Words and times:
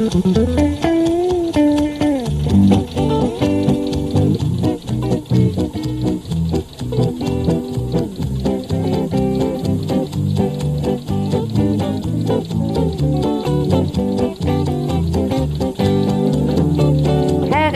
Här 0.00 0.08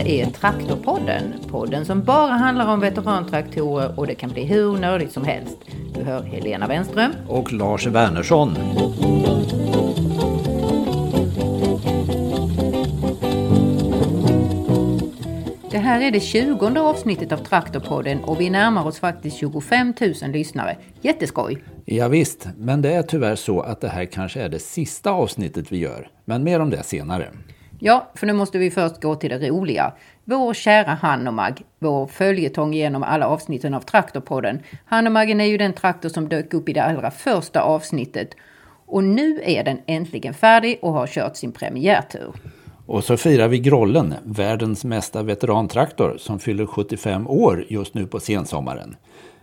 är 0.06 0.26
Traktorpodden, 0.26 1.22
podden 1.50 1.84
som 1.84 2.04
bara 2.04 2.32
handlar 2.32 2.72
om 2.72 2.80
veterantraktorer 2.80 3.98
och 3.98 4.06
det 4.06 4.14
kan 4.14 4.30
bli 4.30 4.44
hur 4.44 4.76
nördigt 4.76 5.12
som 5.12 5.24
helst. 5.24 5.56
Du 5.94 6.02
hör 6.02 6.22
Helena 6.22 6.66
Wenström. 6.66 7.12
Och 7.28 7.52
Lars 7.52 7.86
Wernersson. 7.86 8.56
Här 15.84 16.00
är 16.00 16.10
det 16.10 16.20
tjugonde 16.20 16.80
avsnittet 16.80 17.32
av 17.32 17.36
Traktorpodden 17.36 18.24
och 18.24 18.40
vi 18.40 18.50
närmar 18.50 18.86
oss 18.86 18.98
faktiskt 18.98 19.36
25 19.36 19.94
000 20.22 20.30
lyssnare. 20.30 20.76
Jätteskoj! 21.00 21.62
Ja, 21.84 22.08
visst, 22.08 22.48
men 22.58 22.82
det 22.82 22.92
är 22.92 23.02
tyvärr 23.02 23.36
så 23.36 23.60
att 23.60 23.80
det 23.80 23.88
här 23.88 24.04
kanske 24.04 24.42
är 24.42 24.48
det 24.48 24.58
sista 24.58 25.10
avsnittet 25.10 25.72
vi 25.72 25.78
gör. 25.78 26.08
Men 26.24 26.44
mer 26.44 26.60
om 26.60 26.70
det 26.70 26.82
senare. 26.82 27.28
Ja, 27.78 28.10
för 28.14 28.26
nu 28.26 28.32
måste 28.32 28.58
vi 28.58 28.70
först 28.70 29.02
gå 29.02 29.14
till 29.14 29.30
det 29.30 29.48
roliga. 29.48 29.92
Vår 30.24 30.54
kära 30.54 30.94
Hanomag, 30.94 31.62
vår 31.78 32.06
följetong 32.06 32.74
genom 32.74 33.02
alla 33.02 33.26
avsnitten 33.26 33.74
av 33.74 33.80
Traktorpodden. 33.80 34.62
Hanomagen 34.84 35.40
är 35.40 35.44
ju 35.44 35.58
den 35.58 35.72
traktor 35.72 36.08
som 36.08 36.28
dök 36.28 36.54
upp 36.54 36.68
i 36.68 36.72
det 36.72 36.82
allra 36.82 37.10
första 37.10 37.62
avsnittet. 37.62 38.28
Och 38.86 39.04
nu 39.04 39.40
är 39.44 39.64
den 39.64 39.78
äntligen 39.86 40.34
färdig 40.34 40.78
och 40.82 40.92
har 40.92 41.06
kört 41.06 41.36
sin 41.36 41.52
premiärtur. 41.52 42.32
Och 42.86 43.04
så 43.04 43.16
firar 43.16 43.48
vi 43.48 43.58
Grollen, 43.58 44.14
världens 44.24 44.84
mesta 44.84 45.22
veterantraktor, 45.22 46.16
som 46.18 46.38
fyller 46.38 46.66
75 46.66 47.26
år 47.26 47.64
just 47.68 47.94
nu 47.94 48.06
på 48.06 48.20
sensommaren. 48.20 48.96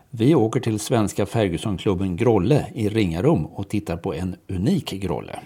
Vi 0.10 0.36
åker 0.36 0.60
till 0.60 0.80
svenska 0.80 1.26
Fergusonklubben 1.26 2.16
Grolle 2.16 2.66
i 2.74 2.90
Ringarum 2.90 3.46
och 3.46 3.70
tittar 3.70 3.98
på 3.98 4.14
en 4.14 4.36
unik 4.48 4.92
Grolle. 4.92 5.40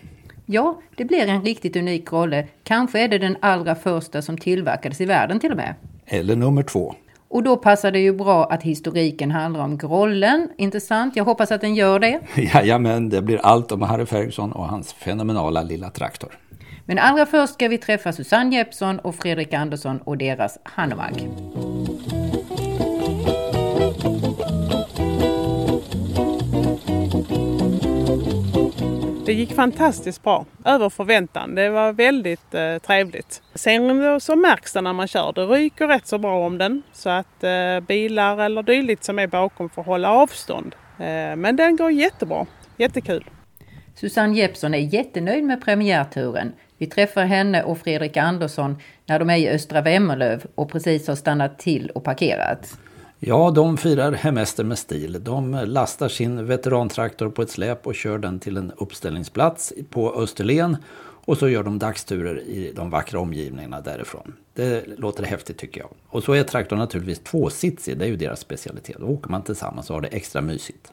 Ja, 0.45 0.81
det 0.95 1.05
blir 1.05 1.27
en 1.27 1.41
riktigt 1.41 1.75
unik 1.75 2.11
rolle. 2.11 2.47
Kanske 2.63 2.99
är 2.99 3.07
det 3.07 3.17
den 3.17 3.37
allra 3.39 3.75
första 3.75 4.21
som 4.21 4.37
tillverkades 4.37 5.01
i 5.01 5.05
världen 5.05 5.39
till 5.39 5.51
och 5.51 5.57
med. 5.57 5.75
Eller 6.05 6.35
nummer 6.35 6.63
två. 6.63 6.95
Och 7.27 7.43
då 7.43 7.57
passar 7.57 7.91
det 7.91 7.99
ju 7.99 8.13
bra 8.13 8.45
att 8.45 8.63
historiken 8.63 9.31
handlar 9.31 9.63
om 9.63 9.77
Grollen, 9.77 10.49
inte 10.57 10.79
sant? 10.79 11.15
Jag 11.15 11.25
hoppas 11.25 11.51
att 11.51 11.61
den 11.61 11.75
gör 11.75 11.99
det. 11.99 12.19
Jajamän, 12.53 13.09
det 13.09 13.21
blir 13.21 13.37
allt 13.37 13.71
om 13.71 13.81
Harry 13.81 14.05
Ferguson 14.05 14.51
och 14.51 14.67
hans 14.67 14.93
fenomenala 14.93 15.63
lilla 15.63 15.89
traktor. 15.89 16.29
Men 16.87 16.99
allra 16.99 17.25
först 17.25 17.53
ska 17.53 17.67
vi 17.67 17.77
träffa 17.77 18.13
Susanne 18.13 18.55
Jeppsson 18.55 18.99
och 18.99 19.15
Fredrik 19.15 19.53
Andersson 19.53 19.97
och 19.97 20.17
deras 20.17 20.57
Hanomag. 20.63 21.29
Det 29.25 29.33
gick 29.33 29.53
fantastiskt 29.53 30.23
bra, 30.23 30.45
över 30.65 30.89
förväntan. 30.89 31.55
Det 31.55 31.69
var 31.69 31.93
väldigt 31.93 32.53
eh, 32.53 32.77
trevligt. 32.77 33.41
Sen 33.55 34.21
så 34.21 34.35
märks 34.35 34.73
det 34.73 34.81
när 34.81 34.93
man 34.93 35.07
kör. 35.07 35.33
Det 35.33 35.45
ryker 35.45 35.87
rätt 35.87 36.07
så 36.07 36.17
bra 36.17 36.45
om 36.45 36.57
den 36.57 36.83
så 36.93 37.09
att 37.09 37.43
eh, 37.43 37.79
bilar 37.87 38.37
eller 38.37 38.63
dylikt 38.63 39.03
som 39.03 39.19
är 39.19 39.27
bakom 39.27 39.69
får 39.69 39.83
hålla 39.83 40.11
avstånd. 40.11 40.75
Eh, 40.99 41.35
men 41.35 41.55
den 41.55 41.75
går 41.75 41.91
jättebra, 41.91 42.45
jättekul. 42.77 43.29
Susanne 43.95 44.35
Jeppsson 44.37 44.73
är 44.73 44.93
jättenöjd 44.93 45.43
med 45.43 45.61
premiärturen. 45.61 46.53
Vi 46.77 46.85
träffar 46.85 47.25
henne 47.25 47.63
och 47.63 47.77
Fredrik 47.77 48.17
Andersson 48.17 48.77
när 49.05 49.19
de 49.19 49.29
är 49.29 49.37
i 49.37 49.49
Östra 49.49 49.81
Vemmerlöv 49.81 50.45
och 50.55 50.71
precis 50.71 51.07
har 51.07 51.15
stannat 51.15 51.59
till 51.59 51.89
och 51.89 52.03
parkerat. 52.03 52.77
Ja, 53.19 53.51
de 53.51 53.77
firar 53.77 54.11
hemester 54.11 54.63
med 54.63 54.77
stil. 54.77 55.23
De 55.23 55.51
lastar 55.65 56.07
sin 56.09 56.45
veterantraktor 56.45 57.29
på 57.29 57.41
ett 57.41 57.49
släp 57.49 57.87
och 57.87 57.95
kör 57.95 58.17
den 58.17 58.39
till 58.39 58.57
en 58.57 58.71
uppställningsplats 58.77 59.73
på 59.89 60.13
Österlen. 60.13 60.77
Och 61.27 61.37
så 61.37 61.49
gör 61.49 61.63
de 61.63 61.79
dagsturer 61.79 62.39
i 62.39 62.71
de 62.75 62.89
vackra 62.89 63.19
omgivningarna 63.19 63.81
därifrån. 63.81 64.33
Det 64.53 64.83
låter 64.97 65.23
häftigt 65.23 65.57
tycker 65.57 65.81
jag. 65.81 65.89
Och 66.07 66.23
så 66.23 66.33
är 66.33 66.43
traktorn 66.43 66.79
naturligtvis 66.79 67.19
tvåsitsig, 67.19 67.97
det 67.97 68.05
är 68.05 68.09
ju 68.09 68.15
deras 68.15 68.39
specialitet. 68.39 68.97
Då 68.99 69.05
åker 69.05 69.29
man 69.29 69.43
tillsammans 69.43 69.89
och 69.89 69.95
har 69.95 70.01
det 70.01 70.07
extra 70.07 70.41
mysigt. 70.41 70.91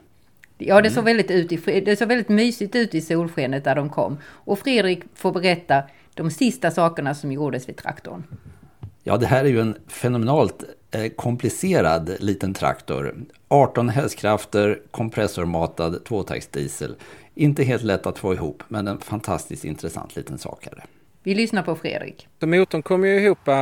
Ja, 0.66 0.80
det 0.80 0.90
såg, 0.90 1.04
väldigt 1.04 1.30
ut 1.30 1.52
i, 1.52 1.80
det 1.80 1.96
såg 1.96 2.08
väldigt 2.08 2.28
mysigt 2.28 2.74
ut 2.74 2.94
i 2.94 3.00
solskenet 3.00 3.64
där 3.64 3.74
de 3.74 3.90
kom. 3.90 4.18
Och 4.26 4.58
Fredrik 4.58 5.02
får 5.14 5.32
berätta 5.32 5.82
de 6.14 6.30
sista 6.30 6.70
sakerna 6.70 7.14
som 7.14 7.32
gjordes 7.32 7.68
vid 7.68 7.76
traktorn. 7.76 8.24
Ja, 9.04 9.16
det 9.16 9.26
här 9.26 9.44
är 9.44 9.48
ju 9.48 9.60
en 9.60 9.76
fenomenalt 9.88 10.64
eh, 10.90 11.08
komplicerad 11.08 12.10
liten 12.20 12.54
traktor. 12.54 13.14
18 13.48 13.88
hästkrafter, 13.88 14.80
kompressormatad 14.90 16.04
tvåtaktsdiesel. 16.04 16.94
Inte 17.34 17.64
helt 17.64 17.82
lätt 17.82 18.06
att 18.06 18.18
få 18.18 18.34
ihop, 18.34 18.62
men 18.68 18.88
en 18.88 19.00
fantastiskt 19.00 19.64
intressant 19.64 20.16
liten 20.16 20.38
sak 20.38 20.66
är 20.66 20.70
det. 20.70 20.82
Vi 21.22 21.34
lyssnar 21.34 21.62
på 21.62 21.76
Fredrik. 21.76 22.28
Så 22.40 22.46
motorn 22.46 22.82
kom 22.82 23.04
ju 23.04 23.20
ihop 23.20 23.48
eh, 23.48 23.54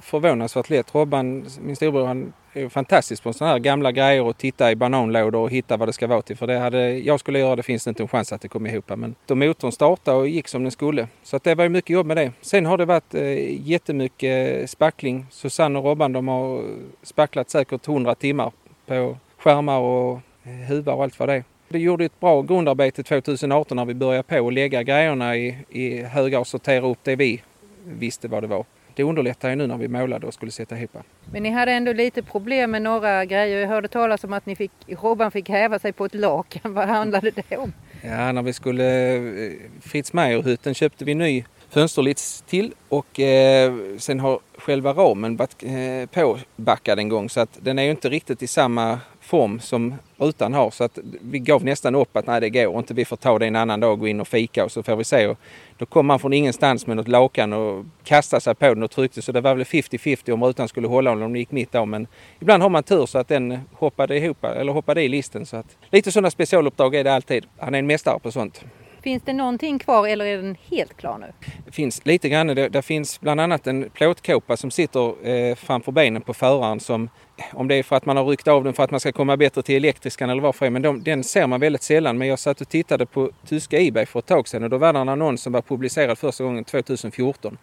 förvånansvärt 0.00 0.70
lätt. 0.70 0.94
Robban, 0.94 1.46
min 1.60 1.76
storebror, 1.76 2.06
han 2.06 2.32
är 2.52 2.68
fantastiskt 2.68 3.22
på 3.22 3.32
sådana 3.32 3.52
här 3.52 3.58
gamla 3.58 3.92
grejer 3.92 4.22
och 4.22 4.38
titta 4.38 4.70
i 4.70 4.76
bananlådor 4.76 5.40
och 5.40 5.50
hitta 5.50 5.76
vad 5.76 5.88
det 5.88 5.92
ska 5.92 6.06
vara 6.06 6.22
till. 6.22 6.36
För 6.36 6.46
det 6.46 6.58
hade 6.58 6.98
jag 6.98 7.20
skulle 7.20 7.38
göra 7.38 7.56
det 7.56 7.62
finns 7.62 7.84
det 7.84 7.88
inte 7.88 8.02
en 8.02 8.08
chans 8.08 8.32
att 8.32 8.40
det 8.40 8.48
kom 8.48 8.66
ihop. 8.66 8.88
Men 8.88 9.14
då 9.26 9.34
motorn 9.34 9.72
startade 9.72 10.16
och 10.16 10.28
gick 10.28 10.48
som 10.48 10.62
den 10.62 10.72
skulle. 10.72 11.08
Så 11.22 11.36
att 11.36 11.44
det 11.44 11.54
var 11.54 11.64
ju 11.64 11.70
mycket 11.70 11.90
jobb 11.90 12.06
med 12.06 12.16
det. 12.16 12.32
Sen 12.40 12.66
har 12.66 12.78
det 12.78 12.84
varit 12.84 13.14
eh, 13.14 13.68
jättemycket 13.68 14.60
eh, 14.60 14.66
spackling. 14.66 15.26
Susanne 15.30 15.78
och 15.78 15.84
Robban 15.84 16.12
de 16.12 16.28
har 16.28 16.64
spacklat 17.02 17.50
säkert 17.50 17.88
100 17.88 18.14
timmar 18.14 18.52
på 18.86 19.16
skärmar 19.38 19.78
och 19.78 20.20
eh, 20.42 20.50
huvar 20.68 20.94
och 20.94 21.02
allt 21.02 21.18
vad 21.18 21.28
det 21.28 21.34
är. 21.34 21.44
Det 21.68 21.78
gjorde 21.78 22.04
ett 22.04 22.20
bra 22.20 22.42
grundarbete 22.42 23.02
2018 23.02 23.76
när 23.76 23.84
vi 23.84 23.94
började 23.94 24.22
på 24.22 24.48
att 24.48 24.54
lägga 24.54 24.82
grejerna 24.82 25.36
i, 25.36 25.56
i 25.68 26.02
högar 26.02 26.38
och 26.38 26.46
sortera 26.46 26.86
upp 26.86 26.98
det 27.02 27.16
vi 27.16 27.42
visste 27.84 28.28
vad 28.28 28.42
det 28.42 28.46
var. 28.46 28.64
Det 28.98 29.04
underlättar 29.04 29.50
ju 29.50 29.56
nu 29.56 29.66
när 29.66 29.76
vi 29.76 29.88
målade 29.88 30.26
och 30.26 30.34
skulle 30.34 30.52
sätta 30.52 30.78
ihop. 30.78 30.96
Men 31.32 31.42
ni 31.42 31.50
hade 31.50 31.72
ändå 31.72 31.92
lite 31.92 32.22
problem 32.22 32.70
med 32.70 32.82
några 32.82 33.24
grejer. 33.24 33.60
Jag 33.60 33.68
hörde 33.68 33.88
talas 33.88 34.24
om 34.24 34.32
att 34.32 34.46
ni 34.46 34.56
fick, 34.56 34.70
Robban 34.86 35.30
fick 35.30 35.48
häva 35.48 35.78
sig 35.78 35.92
på 35.92 36.04
ett 36.04 36.14
lakan. 36.14 36.74
Vad 36.74 36.88
handlade 36.88 37.30
det 37.30 37.56
om? 37.56 37.72
Ja, 38.02 38.32
när 38.32 38.42
vi 38.42 38.52
skulle 38.52 39.14
eh, 39.14 39.52
Fritz 39.80 40.12
Meijer-hytten 40.12 40.74
köpte 40.74 41.04
vi 41.04 41.14
ny 41.14 41.44
fönsterlits 41.70 42.44
till 42.46 42.74
och 42.88 43.20
eh, 43.20 43.74
sen 43.98 44.20
har 44.20 44.40
själva 44.58 44.92
ramen 44.92 45.36
varit 45.36 45.62
eh, 45.62 46.22
påbackad 46.22 46.98
en 46.98 47.08
gång 47.08 47.30
så 47.30 47.40
att 47.40 47.58
den 47.60 47.78
är 47.78 47.82
ju 47.82 47.90
inte 47.90 48.08
riktigt 48.08 48.42
i 48.42 48.46
samma 48.46 49.00
form 49.28 49.60
som 49.60 49.94
rutan 50.16 50.54
har 50.54 50.70
så 50.70 50.84
att 50.84 50.98
vi 51.20 51.38
gav 51.38 51.64
nästan 51.64 51.94
upp 51.94 52.16
att 52.16 52.26
nej 52.26 52.40
det 52.40 52.50
går 52.50 52.78
inte, 52.78 52.94
vi 52.94 53.04
får 53.04 53.16
ta 53.16 53.38
det 53.38 53.46
en 53.46 53.56
annan 53.56 53.80
dag 53.80 53.92
och 53.92 53.98
gå 53.98 54.08
in 54.08 54.20
och 54.20 54.28
fika 54.28 54.64
och 54.64 54.72
så 54.72 54.82
får 54.82 54.96
vi 54.96 55.04
se. 55.04 55.26
Och 55.26 55.38
då 55.78 55.86
kom 55.86 56.06
man 56.06 56.18
från 56.18 56.32
ingenstans 56.32 56.86
med 56.86 56.96
något 56.96 57.08
lakan 57.08 57.52
och 57.52 57.84
kastade 58.04 58.40
sig 58.40 58.54
på 58.54 58.66
den 58.74 58.82
och 58.82 58.90
tryckte 58.90 59.22
så 59.22 59.32
det 59.32 59.40
var 59.40 59.54
väl 59.54 59.64
50-50 59.64 60.30
om 60.30 60.44
rutan 60.44 60.68
skulle 60.68 60.88
hålla 60.88 61.10
om 61.10 61.20
den 61.20 61.34
gick 61.36 61.50
mitt 61.50 61.74
av 61.74 61.88
men 61.88 62.06
ibland 62.40 62.62
har 62.62 62.70
man 62.70 62.82
tur 62.82 63.06
så 63.06 63.18
att 63.18 63.28
den 63.28 63.58
hoppade 63.72 64.16
ihop 64.16 64.44
eller 64.44 64.72
hoppade 64.72 65.02
i 65.02 65.08
listen 65.08 65.46
så 65.46 65.56
att 65.56 65.76
lite 65.90 66.12
sådana 66.12 66.30
specialuppdrag 66.30 66.94
är 66.94 67.04
det 67.04 67.14
alltid. 67.14 67.46
Han 67.58 67.74
är 67.74 67.78
en 67.78 67.86
mästare 67.86 68.18
på 68.18 68.32
sånt. 68.32 68.64
Finns 69.02 69.22
det 69.22 69.32
någonting 69.32 69.78
kvar 69.78 70.08
eller 70.08 70.24
är 70.24 70.36
den 70.36 70.56
helt 70.70 70.96
klar 70.96 71.18
nu? 71.18 71.32
Det 71.66 71.72
finns 71.72 72.06
lite 72.06 72.28
grann. 72.28 72.46
Det, 72.46 72.68
det 72.68 72.82
finns 72.82 73.20
bland 73.20 73.40
annat 73.40 73.66
en 73.66 73.90
plåtkåpa 73.90 74.56
som 74.56 74.70
sitter 74.70 75.28
eh, 75.28 75.54
framför 75.54 75.92
benen 75.92 76.22
på 76.22 76.34
föraren 76.34 76.80
som 76.80 77.08
om 77.52 77.68
det 77.68 77.74
är 77.74 77.82
för 77.82 77.96
att 77.96 78.06
man 78.06 78.16
har 78.16 78.24
ryckt 78.24 78.48
av 78.48 78.64
den 78.64 78.74
för 78.74 78.82
att 78.82 78.90
man 78.90 79.00
ska 79.00 79.12
komma 79.12 79.36
bättre 79.36 79.62
till 79.62 79.76
elektriskan 79.76 80.30
eller 80.30 80.42
varför 80.42 80.70
men 80.70 80.82
de, 80.82 81.02
den 81.02 81.24
ser 81.24 81.46
man 81.46 81.60
väldigt 81.60 81.82
sällan. 81.82 82.18
Men 82.18 82.28
jag 82.28 82.38
satt 82.38 82.60
och 82.60 82.68
tittade 82.68 83.06
på 83.06 83.30
tyska 83.46 83.80
Ebay 83.80 84.06
för 84.06 84.18
ett 84.18 84.26
tag 84.26 84.48
sedan 84.48 84.64
och 84.64 84.70
då 84.70 84.78
var 84.78 84.92
det 84.92 84.98
en 84.98 85.08
annons 85.08 85.42
som 85.42 85.52
var 85.52 85.62
publicerad 85.62 86.18
första 86.18 86.44
gången 86.44 86.64
2014. 86.64 87.58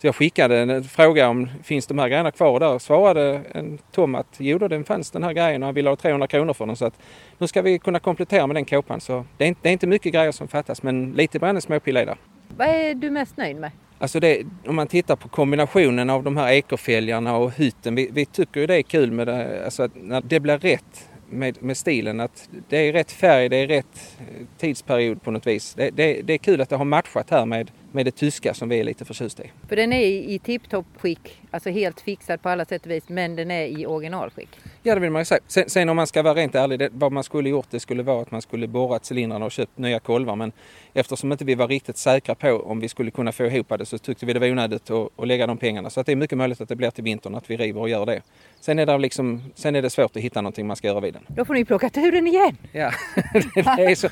Så 0.00 0.06
jag 0.06 0.14
skickade 0.14 0.58
en 0.58 0.84
fråga 0.84 1.28
om 1.28 1.48
finns 1.62 1.86
de 1.86 1.98
här 1.98 2.08
grejerna 2.08 2.30
kvar 2.30 2.50
och 2.52 2.60
där 2.60 2.78
svarade 2.78 3.42
en 3.52 3.78
Tom 3.92 4.14
att 4.14 4.36
jo 4.38 4.58
då, 4.58 4.68
den 4.68 4.84
fanns 4.84 5.10
den 5.10 5.24
här 5.24 5.32
grejen 5.32 5.62
och 5.62 5.66
han 5.66 5.74
ville 5.74 5.88
ha 5.88 5.96
300 5.96 6.26
kronor 6.26 6.52
för 6.52 6.66
den. 6.66 6.76
Så 6.76 6.86
att 6.86 6.94
nu 7.38 7.46
ska 7.46 7.62
vi 7.62 7.78
kunna 7.78 7.98
komplettera 7.98 8.46
med 8.46 8.56
den 8.56 8.64
kåpan. 8.64 9.00
Så 9.00 9.24
det 9.36 9.44
är, 9.44 9.48
inte, 9.48 9.60
det 9.62 9.68
är 9.68 9.72
inte 9.72 9.86
mycket 9.86 10.12
grejer 10.12 10.32
som 10.32 10.48
fattas 10.48 10.82
men 10.82 11.12
lite 11.12 11.38
brände 11.38 11.60
småpiller 11.60 12.06
där. 12.06 12.16
Vad 12.56 12.68
är 12.68 12.94
du 12.94 13.10
mest 13.10 13.36
nöjd 13.36 13.56
med? 13.56 13.70
Alltså 13.98 14.20
det, 14.20 14.42
om 14.66 14.76
man 14.76 14.86
tittar 14.86 15.16
på 15.16 15.28
kombinationen 15.28 16.10
av 16.10 16.22
de 16.22 16.36
här 16.36 16.52
ekerfälgarna 16.52 17.36
och 17.36 17.52
hytten. 17.52 17.94
Vi, 17.94 18.08
vi 18.12 18.26
tycker 18.26 18.60
ju 18.60 18.66
det 18.66 18.76
är 18.76 18.82
kul 18.82 19.12
med 19.12 19.26
det, 19.26 19.64
alltså 19.64 19.82
att 19.82 19.92
när 19.94 20.20
det 20.20 20.40
blir 20.40 20.58
rätt 20.58 21.08
med, 21.30 21.62
med 21.62 21.76
stilen. 21.76 22.20
Att 22.20 22.48
det 22.68 22.76
är 22.76 22.92
rätt 22.92 23.12
färg, 23.12 23.48
det 23.48 23.56
är 23.56 23.66
rätt 23.66 24.16
eh, 24.20 24.46
tidsperiod 24.58 25.22
på 25.22 25.30
något 25.30 25.46
vis. 25.46 25.74
Det, 25.74 25.90
det, 25.90 26.22
det 26.22 26.32
är 26.32 26.38
kul 26.38 26.60
att 26.60 26.68
det 26.68 26.76
har 26.76 26.84
matchat 26.84 27.30
här 27.30 27.46
med 27.46 27.70
med 27.92 28.06
det 28.06 28.10
tyska 28.10 28.54
som 28.54 28.68
vi 28.68 28.80
är 28.80 28.84
lite 28.84 29.04
förtjusta 29.04 29.44
i. 29.44 29.50
För 29.68 29.76
den 29.76 29.92
är 29.92 30.04
i 30.06 30.38
tipptopp 30.38 30.86
skick, 30.96 31.40
alltså 31.50 31.70
helt 31.70 32.00
fixad 32.00 32.42
på 32.42 32.48
alla 32.48 32.64
sätt 32.64 32.84
och 32.84 32.90
vis, 32.90 33.08
men 33.08 33.36
den 33.36 33.50
är 33.50 33.66
i 33.66 33.86
originalskick. 33.86 34.48
Ja, 34.82 34.94
det 34.94 35.00
vill 35.00 35.10
man 35.10 35.20
ju 35.20 35.24
säga. 35.24 35.40
Sen, 35.46 35.70
sen 35.70 35.88
om 35.88 35.96
man 35.96 36.06
ska 36.06 36.22
vara 36.22 36.34
rent 36.34 36.54
ärlig, 36.54 36.78
det, 36.78 36.88
vad 36.92 37.12
man 37.12 37.24
skulle 37.24 37.48
gjort 37.48 37.66
det 37.70 37.80
skulle 37.80 38.02
vara 38.02 38.22
att 38.22 38.30
man 38.30 38.42
skulle 38.42 38.66
borrat 38.66 39.12
cylindrarna 39.12 39.44
och 39.44 39.52
köpt 39.52 39.78
nya 39.78 40.00
kolvar. 40.00 40.36
Men 40.36 40.52
eftersom 40.94 41.32
inte 41.32 41.44
vi 41.44 41.54
var 41.54 41.68
riktigt 41.68 41.96
säkra 41.96 42.34
på 42.34 42.62
om 42.64 42.80
vi 42.80 42.88
skulle 42.88 43.10
kunna 43.10 43.32
få 43.32 43.44
ihop 43.44 43.72
det 43.78 43.86
så 43.86 43.98
tyckte 43.98 44.26
vi 44.26 44.32
det 44.32 44.40
var 44.40 44.50
onödigt 44.50 44.90
att, 44.90 45.08
att 45.16 45.28
lägga 45.28 45.46
de 45.46 45.56
pengarna. 45.56 45.90
Så 45.90 46.00
att 46.00 46.06
det 46.06 46.12
är 46.12 46.16
mycket 46.16 46.38
möjligt 46.38 46.60
att 46.60 46.68
det 46.68 46.76
blir 46.76 46.90
till 46.90 47.04
vintern 47.04 47.34
att 47.34 47.50
vi 47.50 47.56
river 47.56 47.80
och 47.80 47.88
gör 47.88 48.06
det. 48.06 48.22
Sen 48.60 48.78
är 48.78 48.86
det, 48.86 48.98
liksom, 48.98 49.42
sen 49.54 49.76
är 49.76 49.82
det 49.82 49.90
svårt 49.90 50.16
att 50.16 50.22
hitta 50.22 50.40
någonting 50.40 50.66
man 50.66 50.76
ska 50.76 50.86
göra 50.88 51.00
vid 51.00 51.14
den. 51.14 51.22
Då 51.28 51.44
får 51.44 51.54
ni 51.54 51.64
plocka 51.64 51.90
ur 51.94 52.12
den 52.12 52.26
igen. 52.26 52.56
Ja, 52.72 52.90
det 53.54 53.84
är 53.84 53.94
så. 53.94 54.08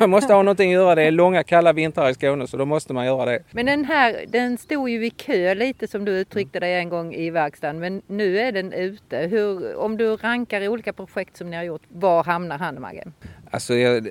man 0.00 0.10
måste 0.10 0.34
ha 0.34 0.42
någonting 0.42 0.70
att 0.70 0.80
göra. 0.82 0.94
Det 0.94 1.02
är 1.02 1.10
långa 1.10 1.42
kalla 1.42 1.72
vintrar 1.72 2.10
i 2.10 2.14
Skåne 2.14 2.46
så 2.46 2.56
då 2.56 2.64
måste 2.64 2.92
man 2.92 3.06
göra 3.06 3.17
det. 3.26 3.42
Men 3.50 3.66
den 3.66 3.84
här, 3.84 4.24
den 4.28 4.58
stod 4.58 4.90
ju 4.90 5.06
i 5.06 5.10
kö 5.10 5.54
lite 5.54 5.88
som 5.88 6.04
du 6.04 6.12
uttryckte 6.12 6.60
dig 6.60 6.74
en 6.74 6.88
gång 6.88 7.14
i 7.14 7.30
verkstaden. 7.30 7.78
Men 7.78 8.02
nu 8.06 8.38
är 8.38 8.52
den 8.52 8.72
ute. 8.72 9.16
Hur, 9.16 9.76
om 9.76 9.96
du 9.96 10.16
rankar 10.16 10.60
i 10.60 10.68
olika 10.68 10.92
projekt 10.92 11.36
som 11.36 11.50
ni 11.50 11.56
har 11.56 11.64
gjort, 11.64 11.82
var 11.88 12.24
hamnar 12.24 12.58
Hanomaggen? 12.58 13.12
Alltså 13.50 13.74
jag, 13.74 14.08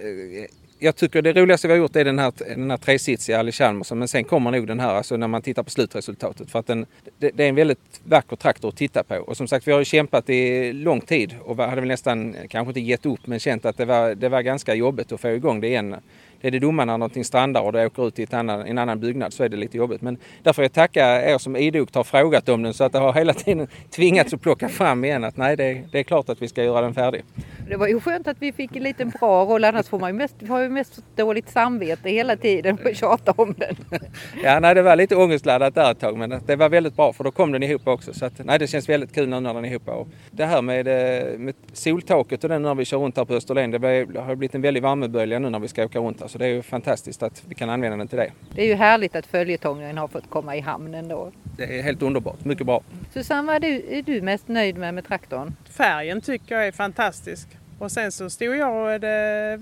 jag 0.79 0.95
tycker 0.95 1.21
det 1.21 1.33
roligaste 1.33 1.67
vi 1.67 1.73
har 1.73 1.79
gjort 1.79 1.95
är 1.95 2.05
den 2.05 2.19
här, 2.19 2.33
den 2.55 2.71
här 2.71 2.77
tresitsiga 2.77 3.39
Ali 3.39 3.51
Chalmers. 3.51 3.91
Men 3.91 4.07
sen 4.07 4.23
kommer 4.23 4.51
nog 4.51 4.67
den 4.67 4.79
här, 4.79 4.93
alltså 4.93 5.17
när 5.17 5.27
man 5.27 5.41
tittar 5.41 5.63
på 5.63 5.69
slutresultatet. 5.69 6.51
För 6.51 6.59
att 6.59 6.67
den, 6.67 6.85
det, 7.19 7.31
det, 7.33 7.43
är 7.43 7.49
en 7.49 7.55
väldigt 7.55 8.01
vacker 8.03 8.35
traktor 8.35 8.69
att 8.69 8.77
titta 8.77 9.03
på. 9.03 9.15
Och 9.15 9.37
som 9.37 9.47
sagt, 9.47 9.67
vi 9.67 9.71
har 9.71 9.79
ju 9.79 9.85
kämpat 9.85 10.29
i 10.29 10.73
lång 10.73 11.01
tid 11.01 11.35
och 11.41 11.57
hade 11.57 11.81
väl 11.81 11.87
nästan, 11.87 12.35
kanske 12.49 12.69
inte 12.69 12.79
gett 12.79 13.05
upp, 13.05 13.27
men 13.27 13.39
känt 13.39 13.65
att 13.65 13.77
det 13.77 13.85
var, 13.85 14.15
det 14.15 14.29
var 14.29 14.41
ganska 14.41 14.75
jobbigt 14.75 15.11
att 15.11 15.21
få 15.21 15.29
igång 15.29 15.61
det 15.61 15.67
igen 15.67 15.95
är 16.41 16.51
det 16.51 16.59
dumma 16.59 16.85
när 16.85 16.97
någonting 16.97 17.25
strandar 17.25 17.61
och 17.61 17.71
det 17.71 17.85
åker 17.85 18.07
ut 18.07 18.19
i 18.19 18.27
annan, 18.31 18.61
en 18.61 18.77
annan 18.77 18.99
byggnad 18.99 19.33
så 19.33 19.43
är 19.43 19.49
det 19.49 19.57
lite 19.57 19.77
jobbigt. 19.77 20.01
Men 20.01 20.17
därför 20.43 20.61
jag 20.61 20.73
tacka 20.73 21.31
er 21.33 21.37
som 21.37 21.55
idogt 21.55 21.95
har 21.95 22.03
frågat 22.03 22.49
om 22.49 22.63
den 22.63 22.73
så 22.73 22.83
att 22.83 22.91
det 22.91 22.99
har 22.99 23.13
hela 23.13 23.33
tiden 23.33 23.67
tvingats 23.89 24.33
att 24.33 24.41
plocka 24.41 24.69
fram 24.69 25.05
igen 25.05 25.23
att 25.23 25.37
nej 25.37 25.55
det, 25.55 25.83
det 25.91 25.99
är 25.99 26.03
klart 26.03 26.29
att 26.29 26.41
vi 26.41 26.47
ska 26.47 26.63
göra 26.63 26.81
den 26.81 26.93
färdig. 26.93 27.23
Det 27.69 27.75
var 27.75 27.87
ju 27.87 27.99
skönt 27.99 28.27
att 28.27 28.37
vi 28.39 28.51
fick 28.51 28.75
en 28.75 28.83
liten 28.83 29.09
bra 29.09 29.45
roll 29.45 29.63
annars 29.63 29.87
får 29.87 29.99
man 29.99 30.09
ju 30.09 30.13
mest, 30.13 30.35
har 30.49 30.61
ju 30.61 30.69
mest 30.69 31.03
dåligt 31.15 31.49
samvete 31.49 32.09
hela 32.09 32.35
tiden 32.35 32.77
och 32.85 32.95
tjata 32.95 33.33
om 33.35 33.55
den. 33.57 33.75
Ja, 34.43 34.59
nej 34.59 34.75
det 34.75 34.81
var 34.81 34.95
lite 34.95 35.15
ångestladdat 35.15 35.75
där 35.75 35.91
ett 35.91 35.99
tag 35.99 36.17
men 36.17 36.41
det 36.45 36.55
var 36.55 36.69
väldigt 36.69 36.95
bra 36.95 37.13
för 37.13 37.23
då 37.23 37.31
kom 37.31 37.51
den 37.51 37.63
ihop 37.63 37.87
också. 37.87 38.13
Så 38.13 38.25
att, 38.25 38.45
nej, 38.45 38.59
det 38.59 38.67
känns 38.67 38.89
väldigt 38.89 39.15
kul 39.15 39.29
nu 39.29 39.39
när 39.39 39.53
den 39.53 39.65
är 39.65 39.69
ihop. 39.69 39.87
Och 39.87 40.07
det 40.31 40.45
här 40.45 40.61
med, 40.61 40.87
eh, 40.87 41.39
med 41.39 41.55
soltaket 41.73 42.43
och 42.43 42.49
den 42.49 42.61
när 42.61 42.75
vi 42.75 42.85
kör 42.85 42.97
runt 42.97 43.17
här 43.17 43.25
på 43.25 43.33
Österlen, 43.33 43.71
det 43.71 43.77
har 44.19 44.35
blivit 44.35 44.55
en 44.55 44.61
väldig 44.61 44.83
värmebölja 44.83 45.39
nu 45.39 45.49
när 45.49 45.59
vi 45.59 45.67
ska 45.67 45.85
åka 45.85 45.99
runt 45.99 46.21
här. 46.21 46.26
Så 46.27 46.37
det 46.37 46.45
är 46.45 46.49
ju 46.49 46.61
fantastiskt 46.61 47.23
att 47.23 47.43
vi 47.47 47.55
kan 47.55 47.69
använda 47.69 47.97
den 47.97 48.07
till 48.07 48.17
det. 48.17 48.31
Det 48.55 48.61
är 48.61 48.65
ju 48.65 48.75
härligt 48.75 49.15
att 49.15 49.25
följetongen 49.25 49.97
har 49.97 50.07
fått 50.07 50.29
komma 50.29 50.55
i 50.55 50.59
hamnen 50.59 51.07
då. 51.07 51.31
Det 51.57 51.79
är 51.79 51.83
helt 51.83 52.01
underbart, 52.01 52.45
mycket 52.45 52.65
bra. 52.65 52.81
Susanne, 53.13 53.47
vad 53.47 53.55
är 53.55 53.59
du, 53.59 53.85
är 53.89 54.01
du 54.01 54.21
mest 54.21 54.47
nöjd 54.47 54.77
med 54.77 54.93
med 54.93 55.07
traktorn? 55.07 55.55
Färgen 55.69 56.21
tycker 56.21 56.55
jag 56.55 56.67
är 56.67 56.71
fantastisk. 56.71 57.47
Och 57.79 57.91
sen 57.91 58.11
så 58.11 58.29
stod 58.29 58.55
jag 58.55 58.95
och 58.95 59.03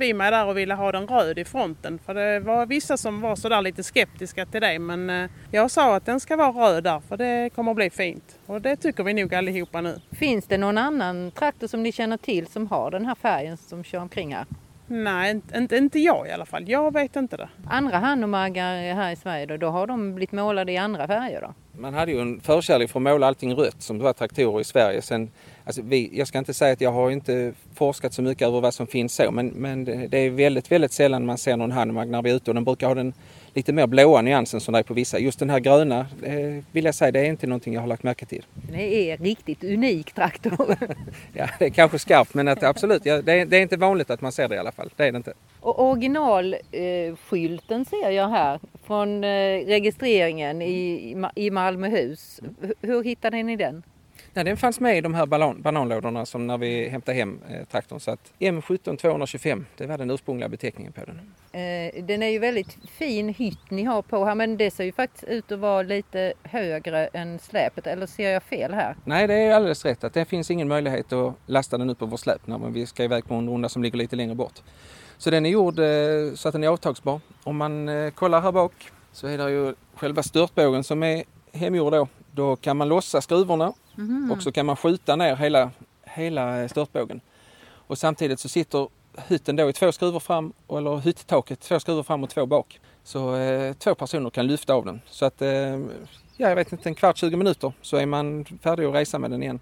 vi 0.01 0.13
med 0.13 0.33
där 0.33 0.45
och 0.45 0.57
ville 0.57 0.73
ha 0.73 0.91
den 0.91 1.07
röd 1.07 1.39
i 1.39 1.45
fronten. 1.45 2.00
För 2.06 2.13
det 2.13 2.39
var 2.39 2.65
vissa 2.65 2.97
som 2.97 3.21
var 3.21 3.35
sådär 3.35 3.62
lite 3.62 3.83
skeptiska 3.83 4.45
till 4.45 4.62
det. 4.62 4.79
Men 4.79 5.09
eh, 5.09 5.29
jag 5.51 5.71
sa 5.71 5.95
att 5.95 6.06
den 6.06 6.19
ska 6.19 6.35
vara 6.35 6.51
röd 6.51 6.83
där 6.83 7.00
för 7.00 7.17
det 7.17 7.50
kommer 7.56 7.71
att 7.71 7.75
bli 7.75 7.89
fint. 7.89 8.39
Och 8.45 8.62
det 8.62 8.75
tycker 8.75 9.03
vi 9.03 9.13
nog 9.13 9.35
allihopa 9.35 9.81
nu. 9.81 10.00
Finns 10.12 10.45
det 10.45 10.57
någon 10.57 10.77
annan 10.77 11.31
traktor 11.31 11.67
som 11.67 11.83
ni 11.83 11.91
känner 11.91 12.17
till 12.17 12.47
som 12.47 12.67
har 12.67 12.91
den 12.91 13.06
här 13.06 13.15
färgen 13.15 13.57
som 13.57 13.83
kör 13.83 14.00
omkring 14.00 14.35
här? 14.35 14.45
Nej, 14.87 15.41
inte, 15.55 15.77
inte 15.77 15.99
jag 15.99 16.27
i 16.27 16.31
alla 16.31 16.45
fall. 16.45 16.69
Jag 16.69 16.93
vet 16.93 17.15
inte 17.15 17.37
det. 17.37 17.49
Andra 17.67 17.97
Hanomaggar 17.97 18.93
här 18.93 19.11
i 19.11 19.15
Sverige 19.15 19.45
då, 19.45 19.57
då 19.57 19.67
har 19.67 19.87
de 19.87 20.15
blivit 20.15 20.31
målade 20.31 20.71
i 20.71 20.77
andra 20.77 21.07
färger 21.07 21.41
då? 21.41 21.53
Man 21.79 21.93
hade 21.93 22.11
ju 22.11 22.21
en 22.21 22.39
förkärlek 22.39 22.89
för 22.89 22.99
att 22.99 23.03
måla 23.03 23.27
allting 23.27 23.53
rött 23.53 23.81
som 23.81 23.99
var 23.99 24.13
traktorer 24.13 24.61
i 24.61 24.63
Sverige. 24.63 25.01
Sen, 25.01 25.31
alltså 25.65 25.81
vi, 25.81 26.17
jag 26.17 26.27
ska 26.27 26.37
inte 26.37 26.53
säga 26.53 26.73
att 26.73 26.81
jag 26.81 26.91
har 26.91 27.11
inte 27.11 27.53
forskat 27.73 28.13
så 28.13 28.21
mycket 28.21 28.47
över 28.47 28.61
vad 28.61 28.73
som 28.73 28.87
finns 28.87 29.15
så 29.15 29.31
men, 29.31 29.47
men 29.47 29.85
det, 29.85 30.07
det 30.07 30.17
är 30.17 30.29
väldigt, 30.29 30.71
väldigt 30.71 30.91
sällan 30.91 31.25
man 31.25 31.38
ser 31.38 31.57
någon 31.57 31.71
Hanomag 31.71 32.09
när 32.09 32.21
vi 32.21 32.29
är 32.29 32.35
ute 32.35 32.51
och 32.51 32.55
den 32.55 32.63
brukar 32.63 32.88
ha 32.88 32.95
den 32.95 33.13
lite 33.55 33.73
mer 33.73 33.87
blåa 33.87 34.21
nyansen 34.21 34.59
som 34.59 34.73
det 34.73 34.79
är 34.79 34.83
på 34.83 34.93
vissa. 34.93 35.19
Just 35.19 35.39
den 35.39 35.49
här 35.49 35.59
gröna 35.59 35.99
eh, 36.23 36.63
vill 36.71 36.85
jag 36.85 36.95
säga, 36.95 37.11
det 37.11 37.19
är 37.19 37.25
inte 37.25 37.47
någonting 37.47 37.73
jag 37.73 37.81
har 37.81 37.87
lagt 37.87 38.03
märke 38.03 38.25
till. 38.25 38.45
Det 38.71 39.11
är 39.11 39.17
riktigt 39.17 39.63
unik 39.63 40.13
traktor. 40.13 40.75
ja, 41.33 41.49
det 41.59 41.65
är 41.65 41.69
kanske 41.69 41.99
skarpt 41.99 42.33
men 42.33 42.47
att, 42.47 42.63
absolut, 42.63 43.05
ja, 43.05 43.21
det, 43.21 43.33
är, 43.33 43.45
det, 43.45 43.57
är, 43.57 43.61
inte 43.61 43.77
vanligt 43.77 44.09
att 44.09 44.21
man 44.21 44.31
ser 44.31 44.47
det 44.49 44.55
i 44.55 44.57
alla 44.57 44.71
fall. 44.71 44.89
Det 44.95 45.03
är 45.05 45.11
det 45.11 45.17
inte. 45.17 45.33
Och 45.59 45.89
originalskylten 45.89 47.81
eh, 47.81 47.87
ser 47.87 48.09
jag 48.09 48.29
här 48.29 48.59
från 48.83 49.23
eh, 49.23 49.65
registreringen 49.65 50.61
i, 50.61 51.15
i 51.35 51.51
Malmöhus. 51.51 52.41
Hur 52.81 53.03
hittade 53.03 53.43
ni 53.43 53.55
den? 53.55 53.83
Nej, 54.35 54.45
den 54.45 54.57
fanns 54.57 54.79
med 54.79 54.97
i 54.97 55.01
de 55.01 55.13
här 55.13 55.25
banan, 55.25 55.61
bananlådorna 55.61 56.25
som 56.25 56.47
när 56.47 56.57
vi 56.57 56.89
hämtade 56.89 57.17
hem 57.17 57.39
eh, 57.49 57.65
traktorn. 57.65 57.99
Så 57.99 58.11
att 58.11 58.33
M17225, 58.39 59.63
det 59.77 59.85
var 59.85 59.97
den 59.97 60.11
ursprungliga 60.11 60.49
beteckningen 60.49 60.93
på 60.93 61.01
den. 61.05 61.19
Eh, 61.51 62.03
den 62.03 62.23
är 62.23 62.27
ju 62.27 62.39
väldigt 62.39 62.77
fin 62.89 63.29
hytt 63.29 63.71
ni 63.71 63.83
har 63.83 64.01
på 64.01 64.25
här 64.25 64.35
men 64.35 64.57
det 64.57 64.71
ser 64.71 64.83
ju 64.83 64.91
faktiskt 64.91 65.23
ut 65.23 65.51
att 65.51 65.59
vara 65.59 65.81
lite 65.81 66.33
högre 66.43 67.07
än 67.07 67.39
släpet. 67.39 67.87
Eller 67.87 68.05
ser 68.05 68.29
jag 68.29 68.43
fel 68.43 68.73
här? 68.73 68.95
Nej, 69.03 69.27
det 69.27 69.33
är 69.33 69.55
alldeles 69.55 69.85
rätt 69.85 70.03
att 70.03 70.13
det 70.13 70.25
finns 70.25 70.51
ingen 70.51 70.67
möjlighet 70.67 71.13
att 71.13 71.33
lasta 71.45 71.77
den 71.77 71.89
upp 71.89 71.99
på 71.99 72.05
vår 72.05 72.17
släp 72.17 72.47
när 72.47 72.57
vi 72.57 72.85
ska 72.85 73.03
iväg 73.03 73.25
på 73.25 73.35
en 73.35 73.49
runda 73.49 73.69
som 73.69 73.83
ligger 73.83 73.97
lite 73.97 74.15
längre 74.15 74.35
bort. 74.35 74.61
Så 75.17 75.29
den 75.29 75.45
är 75.45 75.49
gjord 75.49 75.79
eh, 75.79 76.35
så 76.35 76.47
att 76.47 76.53
den 76.53 76.63
är 76.63 76.67
avtagsbar. 76.67 77.19
Om 77.43 77.57
man 77.57 77.89
eh, 77.89 78.11
kollar 78.11 78.41
här 78.41 78.51
bak 78.51 78.73
så 79.11 79.27
är 79.27 79.38
det 79.38 79.51
ju 79.51 79.73
själva 79.95 80.23
störtbågen 80.23 80.83
som 80.83 81.03
är 81.03 81.23
hemgjord 81.53 81.93
då. 81.93 82.07
Då 82.31 82.55
kan 82.55 82.77
man 82.77 82.89
lossa 82.89 83.21
skruvorna 83.21 83.73
mm. 83.97 84.31
och 84.31 84.44
så 84.44 84.51
kan 84.51 84.65
man 84.65 84.75
skjuta 84.75 85.15
ner 85.15 85.36
hela, 85.36 85.71
hela 86.03 86.62
eh, 86.62 86.68
störtbågen. 86.68 87.21
Och 87.88 87.97
samtidigt 87.97 88.39
så 88.39 88.50
sitter 88.50 88.88
hytten 89.27 89.56
då 89.56 89.69
i 89.69 89.74
två 89.74 89.92
skruvar 89.92 90.19
fram, 90.19 90.53
eller 90.69 90.97
hyttaket 90.97 91.59
två 91.59 91.80
skruvar 91.80 92.03
fram 92.03 92.24
och 92.24 92.30
två 92.30 92.45
bak. 92.45 92.80
Så 93.03 93.36
eh, 93.36 93.74
två 93.74 93.95
personer 93.95 94.30
kan 94.30 94.47
lyfta 94.47 94.74
av 94.74 94.86
den. 94.86 95.01
Så 95.06 95.25
att, 95.25 95.42
eh, 95.42 95.50
ja 95.50 96.50
jag 96.50 96.56
vet 96.56 96.71
inte, 96.71 96.89
en 96.89 96.95
kvart, 96.95 97.18
20 97.18 97.38
minuter 97.38 97.74
så 97.81 97.97
är 97.97 98.06
man 98.06 98.45
färdig 98.45 98.86
att 98.86 98.95
resa 98.95 99.19
med 99.19 99.31
den 99.31 99.44
igen. 99.44 99.59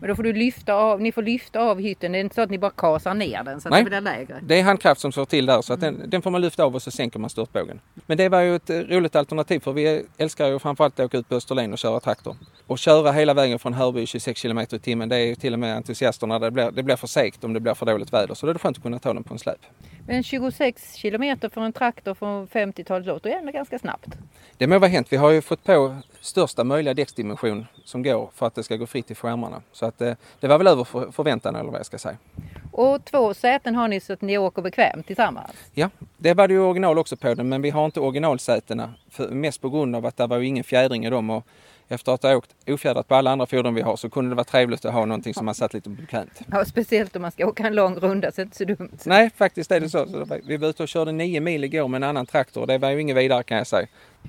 Men 0.00 0.08
då 0.08 0.16
får 0.16 0.22
du 0.22 0.32
lyfta 0.32 0.74
av, 0.74 1.00
ni 1.00 1.12
får 1.12 1.22
lyfta 1.22 1.60
av 1.60 1.80
hytten. 1.80 2.12
Det 2.12 2.18
är 2.18 2.20
inte 2.20 2.34
så 2.34 2.40
att 2.40 2.50
ni 2.50 2.58
bara 2.58 2.70
kasar 2.70 3.14
ner 3.14 3.42
den 3.42 3.60
så 3.60 3.68
att 3.68 3.72
Nej, 3.72 3.84
det 3.84 3.90
blir 3.90 4.00
lägre? 4.00 4.40
det 4.42 4.58
är 4.60 4.62
handkraft 4.62 5.00
som 5.00 5.12
slår 5.12 5.24
till 5.24 5.46
där 5.46 5.62
så 5.62 5.72
att 5.72 5.82
mm. 5.82 6.00
den, 6.00 6.10
den, 6.10 6.22
får 6.22 6.30
man 6.30 6.40
lyfta 6.40 6.64
av 6.64 6.74
och 6.74 6.82
så 6.82 6.90
sänker 6.90 7.18
man 7.18 7.30
störtbågen. 7.30 7.80
Men 8.06 8.16
det 8.16 8.28
var 8.28 8.40
ju 8.40 8.56
ett 8.56 8.70
roligt 8.70 9.16
alternativ 9.16 9.60
för 9.60 9.72
vi 9.72 10.04
älskar 10.18 10.46
ju 10.46 10.58
framförallt 10.58 11.00
att 11.00 11.06
åka 11.06 11.18
ut 11.18 11.28
på 11.28 11.34
Österlen 11.34 11.72
och 11.72 11.78
köra 11.78 12.00
traktor. 12.00 12.36
Och 12.66 12.78
köra 12.78 13.12
hela 13.12 13.34
vägen 13.34 13.58
från 13.58 13.74
Hörby 13.74 14.06
26 14.06 14.42
km 14.42 14.58
i 14.58 14.66
timmen 14.66 15.08
det 15.08 15.16
är 15.16 15.26
ju 15.26 15.34
till 15.34 15.52
och 15.52 15.58
med 15.58 15.76
entusiasterna. 15.76 16.38
Det 16.38 16.50
blir, 16.50 16.70
det 16.70 16.82
blir 16.82 16.96
för 16.96 17.06
segt 17.06 17.44
om 17.44 17.52
det 17.52 17.60
blir 17.60 17.74
för 17.74 17.86
dåligt 17.86 18.12
väder 18.12 18.34
så 18.34 18.46
då 18.46 18.50
är 18.50 18.54
det 18.54 18.60
skönt 18.60 18.76
att 18.76 18.82
kunna 18.82 18.98
ta 18.98 19.14
den 19.14 19.24
på 19.24 19.34
en 19.34 19.38
släp. 19.38 19.60
Men 20.06 20.22
26 20.22 20.94
kilometer 20.94 21.48
för 21.48 21.60
en 21.60 21.72
traktor 21.72 22.14
från 22.14 22.48
50-talet 22.48 23.06
låter 23.06 23.30
ju 23.30 23.36
ändå 23.36 23.52
ganska 23.52 23.78
snabbt. 23.78 24.08
Det 24.56 24.66
må 24.66 24.78
vara 24.78 24.90
hänt. 24.90 25.06
Vi 25.10 25.16
har 25.16 25.30
ju 25.30 25.42
fått 25.42 25.64
på 25.64 25.96
största 26.20 26.64
möjliga 26.64 26.94
däcksdimension 26.94 27.66
som 27.84 28.02
går 28.02 28.30
för 28.34 28.46
att 28.46 28.54
det 28.54 28.62
ska 28.62 28.76
gå 28.76 28.86
fritt 28.86 29.10
i 29.10 29.14
skärmarna. 29.14 29.62
Så 29.72 29.86
att 29.86 29.98
det, 29.98 30.08
eh, 30.08 30.16
det 30.40 30.48
var 30.48 30.58
väl 30.58 30.66
över 30.66 30.84
för, 30.84 31.10
förväntan 31.10 31.56
eller 31.56 31.70
vad 31.70 31.78
jag 31.78 31.86
ska 31.86 31.98
säga. 31.98 32.16
Och 32.72 33.04
två 33.04 33.34
säten 33.34 33.74
har 33.74 33.88
ni 33.88 34.00
så 34.00 34.12
att 34.12 34.20
ni 34.20 34.38
åker 34.38 34.62
bekvämt 34.62 35.06
tillsammans? 35.06 35.52
Ja, 35.74 35.90
det 36.16 36.34
var 36.34 36.48
det 36.48 36.54
ju 36.54 36.60
original 36.60 36.98
också 36.98 37.16
på 37.16 37.34
den 37.34 37.48
men 37.48 37.62
vi 37.62 37.70
har 37.70 37.84
inte 37.84 38.00
originalsätena. 38.00 38.94
För, 39.10 39.28
mest 39.28 39.60
på 39.60 39.70
grund 39.70 39.96
av 39.96 40.06
att 40.06 40.16
det 40.16 40.26
var 40.26 40.38
ju 40.38 40.46
ingen 40.46 40.64
fjädring 40.64 41.06
i 41.06 41.10
dem. 41.10 41.30
Och 41.30 41.46
efter 41.88 42.12
att 42.12 42.22
ha 42.22 42.36
åkt 42.36 42.54
ofjädrat 42.66 43.08
på 43.08 43.14
alla 43.14 43.30
andra 43.30 43.46
fordon 43.46 43.74
vi 43.74 43.80
har 43.80 43.96
så 43.96 44.10
kunde 44.10 44.30
det 44.30 44.34
vara 44.34 44.44
trevligt 44.44 44.84
att 44.84 44.92
ha 44.92 45.04
någonting 45.04 45.34
som 45.34 45.44
man 45.44 45.54
satt 45.54 45.74
lite 45.74 45.90
bekvämt. 45.90 46.40
Ja, 46.52 46.64
speciellt 46.64 47.16
om 47.16 47.22
man 47.22 47.30
ska 47.30 47.46
åka 47.46 47.66
en 47.66 47.74
lång 47.74 47.94
runda 47.94 48.32
så 48.32 48.40
är 48.40 48.44
det 48.44 48.46
inte 48.46 48.56
så 48.56 48.64
dumt. 48.64 48.98
Nej, 49.04 49.30
faktiskt 49.36 49.72
är 49.72 49.80
det 49.80 49.88
så. 49.88 50.26
Vi 50.44 50.56
var 50.56 50.68
ute 50.68 50.82
och 50.82 50.88
körde 50.88 51.12
nio 51.12 51.40
mil 51.40 51.64
igår 51.64 51.88
med 51.88 51.98
en 51.98 52.08
annan 52.08 52.26
traktor. 52.26 52.66
Det 52.66 52.78
var 52.78 52.90
ju 52.90 53.00
inget 53.00 53.16
vidare 53.16 53.42
kan 53.42 53.58
jag 53.58 53.66
säga. 53.66 53.86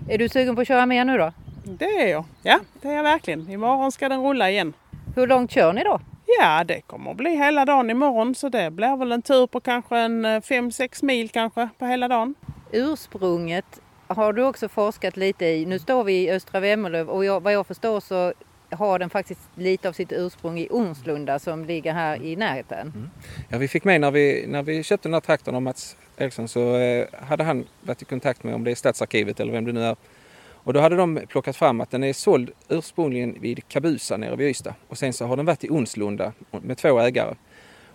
Är 0.10 0.17
du 0.17 0.29
sugen 0.29 0.55
på 0.55 0.62
att 0.62 0.67
köra 0.67 0.86
mer 0.86 1.05
nu 1.05 1.17
då? 1.17 1.34
Det 1.78 1.86
är 1.86 2.08
jag. 2.08 2.26
Ja, 2.44 2.60
det 2.82 2.88
är 2.88 2.96
jag 2.96 3.04
verkligen. 3.04 3.50
Imorgon 3.50 3.92
ska 3.92 4.10
den 4.10 4.24
rulla 4.24 4.50
igen. 4.50 4.74
Hur 5.16 5.28
långt 5.28 5.52
kör 5.52 5.74
ni 5.74 5.84
då? 5.84 6.00
Ja, 6.40 6.64
det 6.64 6.82
kommer 6.82 7.12
att 7.12 7.18
bli 7.18 7.30
hela 7.30 7.66
dagen 7.66 7.90
imorgon 7.90 8.36
så 8.36 8.50
det 8.50 8.72
blir 8.72 8.98
väl 8.98 9.12
en 9.12 9.22
tur 9.22 9.48
på 9.48 9.60
kanske 9.60 9.98
en 9.98 10.26
5-6 10.26 11.06
mil 11.06 11.30
kanske 11.30 11.70
på 11.78 11.86
hela 11.86 12.08
dagen. 12.08 12.36
Ursprunget 12.72 13.82
har 14.08 14.34
du 14.34 14.44
också 14.44 14.70
forskat 14.70 15.18
lite 15.18 15.46
i. 15.46 15.66
Nu 15.66 15.80
står 15.80 16.04
vi 16.04 16.14
i 16.14 16.32
Östra 16.32 16.60
Vemmerlöv 16.60 17.10
och 17.10 17.26
jag, 17.26 17.44
vad 17.44 17.54
jag 17.54 17.68
förstår 17.68 18.00
så 18.00 18.34
har 18.70 19.00
den 19.00 19.10
faktiskt 19.10 19.42
lite 19.56 19.90
av 19.90 19.94
sitt 19.94 20.12
ursprung 20.12 20.60
i 20.60 20.68
Ornslunda 20.72 21.40
som 21.40 21.66
ligger 21.66 21.94
här 21.94 22.24
i 22.24 22.36
närheten. 22.36 22.94
Mm. 22.96 23.10
Ja, 23.50 23.58
vi 23.58 23.68
fick 23.68 23.84
med 23.84 24.02
när 24.02 24.12
vi, 24.12 24.46
när 24.48 24.64
vi 24.64 24.84
köpte 24.84 25.08
den 25.08 25.14
här 25.14 25.22
traktorn 25.22 25.56
av 25.56 25.62
Mats 25.62 25.98
Eriksson 26.18 26.48
så 26.48 26.76
eh, 26.76 27.08
hade 27.28 27.44
han 27.44 27.66
varit 27.82 28.02
i 28.02 28.06
kontakt 28.06 28.44
med 28.44 28.56
om 28.56 28.64
det 28.64 28.72
är 28.72 28.76
Stadsarkivet 28.76 29.40
eller 29.40 29.52
vem 29.52 29.66
det 29.66 29.72
nu 29.72 29.84
är. 29.84 29.96
Och 30.70 30.74
då 30.74 30.80
hade 30.80 30.96
de 30.96 31.20
plockat 31.28 31.56
fram 31.56 31.82
att 31.82 31.92
den 31.92 32.04
är 32.04 32.14
såld 32.14 32.52
ursprungligen 32.68 33.42
vid 33.42 33.68
Kabusa 33.68 34.18
nere 34.18 34.36
vid 34.36 34.48
Ystad 34.48 34.74
och 34.88 34.98
sen 34.98 35.14
så 35.14 35.26
har 35.26 35.38
den 35.38 35.46
varit 35.46 35.64
i 35.64 35.70
Onslunda 35.70 36.34
med 36.62 36.78
två 36.78 37.00
ägare. 37.00 37.36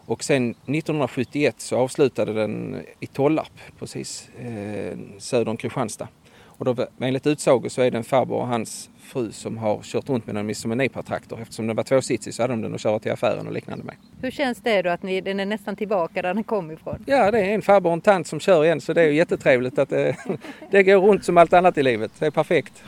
Och 0.06 0.24
sen 0.24 0.50
1971 0.50 1.54
så 1.58 1.76
avslutade 1.76 2.32
den 2.32 2.82
i 3.00 3.06
Tollarp 3.06 3.60
precis 3.78 4.28
eh, 4.38 4.98
söder 5.18 5.50
om 5.50 5.56
Kristianstad. 5.56 6.08
Och 6.42 6.64
då, 6.64 6.86
enligt 7.00 7.26
utsago 7.26 7.68
så 7.68 7.82
är 7.82 7.90
det 7.90 7.98
en 7.98 8.04
farbror 8.04 8.38
och 8.38 8.46
hans 8.46 8.90
fru 9.04 9.32
som 9.32 9.58
har 9.58 9.80
kört 9.82 10.08
runt 10.08 10.26
med 10.26 10.34
den 10.34 10.54
som 10.54 10.72
en 10.72 10.78
Nipa-traktor. 10.78 11.40
Eftersom 11.42 11.66
den 11.66 11.76
var 11.76 11.84
tvåsitsig 11.84 12.34
så 12.34 12.42
hade 12.42 12.52
de 12.52 12.62
den 12.62 12.74
att 12.74 12.80
köra 12.80 12.98
till 12.98 13.12
affären 13.12 13.46
och 13.46 13.52
liknande 13.52 13.84
med. 13.84 13.94
Hur 14.22 14.30
känns 14.30 14.60
det 14.60 14.82
då 14.82 14.90
att 14.90 15.02
ni, 15.02 15.20
den 15.20 15.40
är 15.40 15.46
nästan 15.46 15.76
tillbaka 15.76 16.22
där 16.22 16.34
den 16.34 16.44
kom 16.44 16.70
ifrån? 16.70 17.04
Ja, 17.06 17.30
det 17.30 17.40
är 17.40 17.54
en 17.54 17.62
farbror 17.62 17.90
och 17.90 17.94
en 17.94 18.00
tant 18.00 18.26
som 18.26 18.40
kör 18.40 18.64
igen 18.64 18.80
så 18.80 18.92
det 18.92 19.02
är 19.02 19.06
ju 19.06 19.14
jättetrevligt 19.14 19.78
att 19.78 19.88
det, 19.88 20.16
det 20.70 20.82
går 20.82 21.00
runt 21.00 21.24
som 21.24 21.38
allt 21.38 21.52
annat 21.52 21.78
i 21.78 21.82
livet. 21.82 22.12
Det 22.18 22.26
är 22.26 22.30
perfekt. 22.30 22.82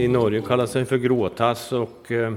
I 0.00 0.08
Norge 0.08 0.40
kallas 0.40 0.72
den 0.72 0.86
för 0.86 0.98
gråtass 0.98 1.72
och 1.72 2.12
eh, 2.12 2.32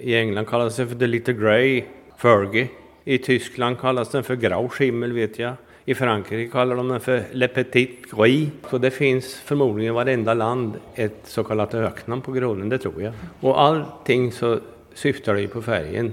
i 0.00 0.14
England 0.16 0.46
kallas 0.46 0.76
den 0.76 0.88
för 0.88 0.96
The 0.96 1.06
Little 1.06 1.34
Grey, 1.34 1.84
Fergie. 2.16 2.68
I 3.04 3.18
Tyskland 3.18 3.78
kallas 3.78 4.10
den 4.10 4.24
för 4.24 4.36
Grau 4.36 4.68
Schimmel 4.68 5.12
vet 5.12 5.38
jag. 5.38 5.54
I 5.84 5.94
Frankrike 5.94 6.52
kallar 6.52 6.76
de 6.76 6.88
den 6.88 7.00
för 7.00 7.24
Le 7.32 7.48
Petit 7.48 8.10
Gris. 8.10 8.48
Så 8.70 8.78
det 8.78 8.90
finns 8.90 9.34
förmodligen 9.34 9.92
i 9.92 9.94
varenda 9.94 10.34
land 10.34 10.74
ett 10.94 11.20
så 11.24 11.44
kallat 11.44 11.74
öknamn 11.74 12.22
på 12.22 12.32
grålen, 12.32 12.68
det 12.68 12.78
tror 12.78 13.02
jag. 13.02 13.12
Och 13.40 13.60
allting 13.60 14.32
så 14.32 14.60
syftar 14.94 15.34
det 15.34 15.40
ju 15.40 15.48
på 15.48 15.62
färgen, 15.62 16.12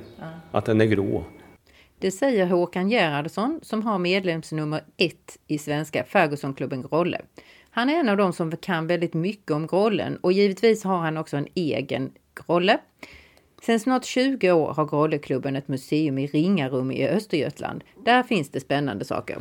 att 0.51 0.65
den 0.65 0.81
är 0.81 0.85
grå. 0.85 1.23
Det 1.99 2.11
säger 2.11 2.45
Håkan 2.45 2.89
Gerhardsson 2.89 3.59
som 3.63 3.81
har 3.81 3.99
medlemsnummer 3.99 4.81
ett 4.97 5.37
i 5.47 5.57
Svenska 5.57 6.03
Fergusonklubben 6.03 6.81
Grolle. 6.81 7.21
Han 7.69 7.89
är 7.89 7.99
en 7.99 8.09
av 8.09 8.17
dem 8.17 8.33
som 8.33 8.57
kan 8.57 8.87
väldigt 8.87 9.13
mycket 9.13 9.51
om 9.51 9.67
grollen 9.67 10.17
och 10.17 10.33
givetvis 10.33 10.83
har 10.83 10.97
han 10.97 11.17
också 11.17 11.37
en 11.37 11.47
egen 11.55 12.11
grolle. 12.35 12.77
Sedan 13.65 13.79
snart 13.79 14.05
20 14.05 14.51
år 14.51 14.73
har 14.73 14.85
Grolleklubben 14.85 15.55
ett 15.55 15.67
museum 15.67 16.17
i 16.17 16.27
Ringarum 16.27 16.91
i 16.91 17.07
Östergötland. 17.07 17.83
Där 18.05 18.23
finns 18.23 18.49
det 18.49 18.59
spännande 18.59 19.05
saker. 19.05 19.37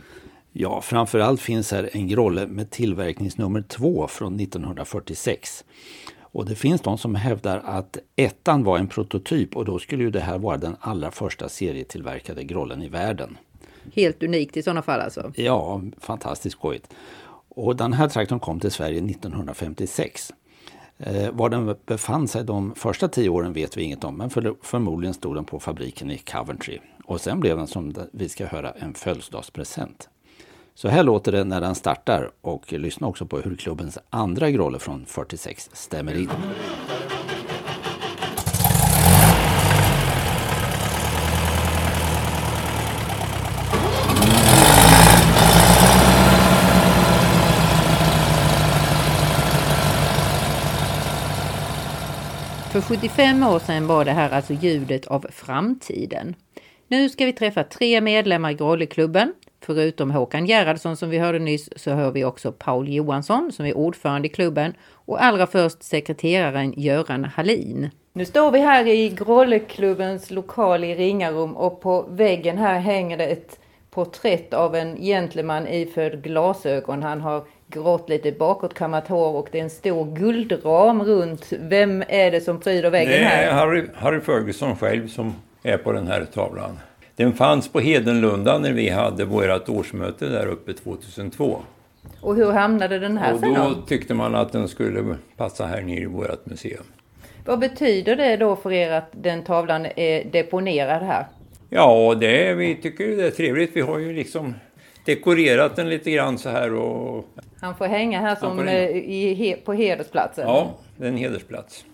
Ja, 0.52 0.81
framförallt 0.81 1.41
finns 1.41 1.73
här 1.73 1.91
en 1.93 2.09
grolle 2.09 2.47
med 2.47 2.71
tillverkningsnummer 2.71 3.62
2 3.62 4.07
från 4.09 4.41
1946. 4.41 5.64
Och 6.21 6.47
det 6.47 6.55
finns 6.55 6.81
de 6.81 6.99
som 6.99 7.14
hävdar 7.14 7.62
att 7.64 7.99
ettan 8.17 8.64
var 8.64 8.79
en 8.79 8.88
prototyp 8.88 9.57
och 9.57 9.64
då 9.64 9.79
skulle 9.79 10.02
ju 10.02 10.11
det 10.11 10.21
här 10.21 10.38
vara 10.38 10.57
den 10.57 10.76
allra 10.81 11.11
första 11.11 11.49
serietillverkade 11.49 12.45
grollen 12.45 12.83
i 12.83 12.88
världen. 12.88 13.38
Helt 13.95 14.23
unikt 14.23 14.57
i 14.57 14.62
sådana 14.62 14.83
fall 14.83 15.00
alltså? 15.00 15.33
Ja, 15.37 15.83
fantastiskt 16.00 16.57
skojigt. 16.57 16.95
Och 17.49 17.76
den 17.76 17.93
här 17.93 18.09
traktorn 18.09 18.41
kom 18.41 18.61
till 18.61 18.71
Sverige 18.71 18.99
1956. 18.99 20.33
Eh, 21.06 21.30
var 21.32 21.49
den 21.49 21.76
befann 21.87 22.28
sig 22.28 22.44
de 22.44 22.75
första 22.75 23.09
tio 23.09 23.28
åren 23.28 23.52
vet 23.52 23.76
vi 23.76 23.82
inget 23.82 24.04
om, 24.04 24.16
men 24.16 24.30
för, 24.30 24.54
förmodligen 24.62 25.14
stod 25.14 25.35
den 25.35 25.44
på 25.44 25.61
fabriken 25.61 26.11
i 26.11 26.18
Coventry. 26.18 26.78
Och 27.04 27.21
sen 27.21 27.40
blev 27.40 27.56
den 27.56 27.66
som 27.66 27.94
vi 28.12 28.28
ska 28.28 28.47
höra 28.47 28.71
en 28.71 28.94
födelsedagspresent. 28.94 30.09
Så 30.75 30.88
här 30.88 31.02
låter 31.02 31.32
det 31.32 31.44
när 31.44 31.61
den 31.61 31.75
startar 31.75 32.30
och 32.40 32.73
lyssna 32.73 33.06
också 33.06 33.26
på 33.26 33.40
hur 33.40 33.56
klubbens 33.56 33.99
andra 34.11 34.50
grolle 34.50 34.78
från 34.78 35.06
46 35.06 35.71
stämmer 35.73 36.14
in. 36.14 36.30
För 52.73 52.81
75 52.81 53.43
år 53.43 53.59
sedan 53.59 53.87
var 53.87 54.05
det 54.05 54.11
här 54.11 54.31
alltså 54.31 54.52
ljudet 54.52 55.07
av 55.07 55.26
framtiden. 55.31 56.35
Nu 56.88 57.09
ska 57.09 57.25
vi 57.26 57.33
träffa 57.33 57.64
tre 57.64 58.00
medlemmar 58.00 58.50
i 58.50 58.55
Grolleklubben. 58.55 59.35
Förutom 59.61 60.11
Håkan 60.11 60.47
Gerhardsson 60.47 60.97
som 60.97 61.11
vi 61.11 61.19
hörde 61.19 61.38
nyss 61.38 61.69
så 61.76 61.91
hör 61.91 62.11
vi 62.11 62.25
också 62.25 62.52
Paul 62.52 62.88
Johansson 62.88 63.52
som 63.52 63.67
är 63.67 63.76
ordförande 63.76 64.29
i 64.29 64.31
klubben 64.31 64.75
och 64.91 65.25
allra 65.25 65.47
först 65.47 65.83
sekreteraren 65.83 66.75
Göran 66.76 67.25
Hallin. 67.25 67.91
Nu 68.12 68.25
står 68.25 68.50
vi 68.50 68.59
här 68.59 68.87
i 68.87 69.09
Grolleklubbens 69.09 70.31
lokal 70.31 70.85
i 70.85 70.95
Ringarum 70.95 71.57
och 71.57 71.81
på 71.81 72.07
väggen 72.09 72.59
här 72.59 72.79
hänger 72.79 73.19
det 73.19 73.26
ett 73.26 73.59
porträtt 73.91 74.55
av 74.55 74.75
en 74.75 74.97
gentleman 74.97 75.69
iförd 75.69 76.23
glasögon. 76.23 77.02
Han 77.02 77.21
har 77.21 77.45
grått 77.73 78.09
lite 78.09 78.33
bakåtkammat 78.33 79.09
hår 79.09 79.37
och 79.37 79.49
det 79.52 79.59
är 79.59 79.62
en 79.62 79.71
stor 79.71 80.17
guldram 80.17 81.02
runt. 81.02 81.52
Vem 81.61 82.05
är 82.09 82.31
det 82.31 82.41
som 82.41 82.61
pryder 82.61 82.91
väggen 82.91 83.25
här? 83.25 83.43
Det 83.43 83.49
är 83.49 83.52
Harry, 83.52 83.85
Harry 83.95 84.21
Ferguson 84.21 84.76
själv 84.76 85.09
som 85.09 85.35
är 85.62 85.76
på 85.76 85.93
den 85.93 86.07
här 86.07 86.25
tavlan. 86.25 86.79
Den 87.17 87.33
fanns 87.33 87.69
på 87.69 87.81
Hedenlunda 87.81 88.59
när 88.59 88.73
vi 88.73 88.88
hade 88.88 89.25
vårt 89.25 89.69
årsmöte 89.69 90.29
där 90.29 90.47
uppe 90.47 90.73
2002. 90.73 91.59
Och 92.21 92.37
hur 92.37 92.52
hamnade 92.52 92.99
den 92.99 93.19
här 93.19 93.35
Och 93.35 93.41
sen 93.41 93.55
då 93.55 93.69
då? 93.69 93.75
tyckte 93.87 94.14
man 94.14 94.35
att 94.35 94.52
den 94.52 94.69
skulle 94.69 95.17
passa 95.37 95.67
här 95.67 95.81
nere 95.81 96.00
i 96.00 96.07
vårt 96.07 96.47
museum. 96.47 96.85
Vad 97.45 97.59
betyder 97.59 98.17
det 98.17 98.37
då 98.37 98.57
för 98.57 98.73
er 98.73 98.91
att 98.91 99.09
den 99.12 99.45
tavlan 99.45 99.87
är 99.97 100.25
deponerad 100.25 101.02
här? 101.02 101.26
Ja, 101.69 102.14
det, 102.21 102.55
vi 102.55 102.75
tycker 102.75 103.17
det 103.17 103.26
är 103.26 103.31
trevligt. 103.31 103.71
Vi 103.76 103.81
har 103.81 103.99
ju 103.99 104.12
liksom 104.12 104.55
dekorerat 105.04 105.76
den 105.76 105.88
lite 105.88 106.11
grann 106.11 106.38
så 106.38 106.49
här 106.49 106.75
och 106.75 107.25
Han 107.61 107.75
får 107.75 107.85
hänga 107.87 108.21
här 108.21 108.35
som 108.37 108.59
hänga. 108.59 108.73
eh, 108.73 108.97
i, 108.97 109.56
på 109.64 109.73
hedersplatsen. 109.73 110.49
ja, 110.49 110.71
det 110.97 111.04
är 111.04 111.09
en 111.09 111.16
hedersplats. 111.16 111.85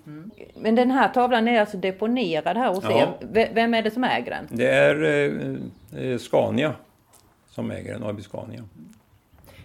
Men 0.57 0.75
den 0.75 0.91
här 0.91 1.09
tavlan 1.09 1.49
är 1.49 1.61
alltså 1.61 1.77
deponerad 1.77 2.57
här 2.57 2.69
hos 2.75 2.85
Ja. 2.85 3.17
er. 3.33 3.49
Vem 3.55 3.75
är 3.75 3.83
det 3.83 3.91
som 3.91 4.05
äger 4.05 4.31
den? 4.31 4.47
Det 4.59 4.71
är 4.71 5.03
eh, 5.95 6.11
eh, 6.13 6.19
Scania 6.19 6.75
som 7.51 7.71
äger 7.71 7.93
den, 7.93 8.03
AB 8.05 8.23
Scania. 8.23 8.65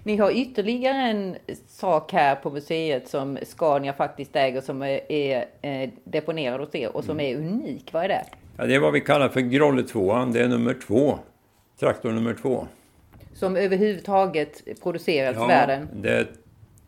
Ni 0.05 0.17
har 0.17 0.31
ytterligare 0.31 0.97
en 0.97 1.35
sak 1.67 2.13
här 2.13 2.35
på 2.35 2.49
museet 2.49 3.07
som 3.07 3.37
Scania 3.43 3.93
faktiskt 3.93 4.35
äger 4.35 4.61
som 4.61 4.81
är, 4.81 5.11
är 5.11 5.45
eh, 5.61 5.89
deponerad 6.03 6.59
hos 6.59 6.75
er 6.75 6.95
och 6.95 7.03
som 7.03 7.19
är 7.19 7.35
unik. 7.37 7.89
Vad 7.93 8.03
är 8.03 8.07
det? 8.07 8.25
Ja, 8.57 8.65
det 8.65 8.75
är 8.75 8.79
vad 8.79 8.93
vi 8.93 9.01
kallar 9.01 9.29
för 9.29 9.41
Grolle 9.41 9.83
2 9.83 10.25
det 10.33 10.41
är 10.41 10.47
nummer 10.47 10.75
två. 10.87 11.19
Traktor 11.79 12.11
nummer 12.11 12.35
två. 12.41 12.67
Som 13.33 13.55
överhuvudtaget 13.55 14.63
producerats 14.83 15.37
Ja, 15.39 15.47
världen. 15.47 15.87
det 15.93 16.27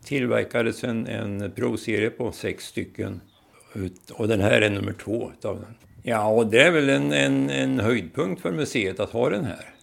tillverkades 0.04 0.84
en, 0.84 1.08
en 1.08 1.52
provserie 1.52 2.10
på 2.10 2.32
sex 2.32 2.66
stycken. 2.66 3.22
Och 4.14 4.28
den 4.28 4.42
här 4.42 4.62
är 4.62 4.70
nummer 4.70 4.94
två 4.94 5.32
utav 5.40 5.56
den. 5.56 5.75
Ja, 6.04 6.28
och 6.28 6.48
det 6.48 6.62
är 6.62 6.72
väl 6.72 6.90
en, 6.90 7.12
en, 7.14 7.50
en 7.50 7.80
höjdpunkt 7.80 8.42
för 8.42 8.52
museet 8.52 9.00
att 9.00 9.10
ha 9.10 9.30
den 9.30 9.46
här. 9.46 9.74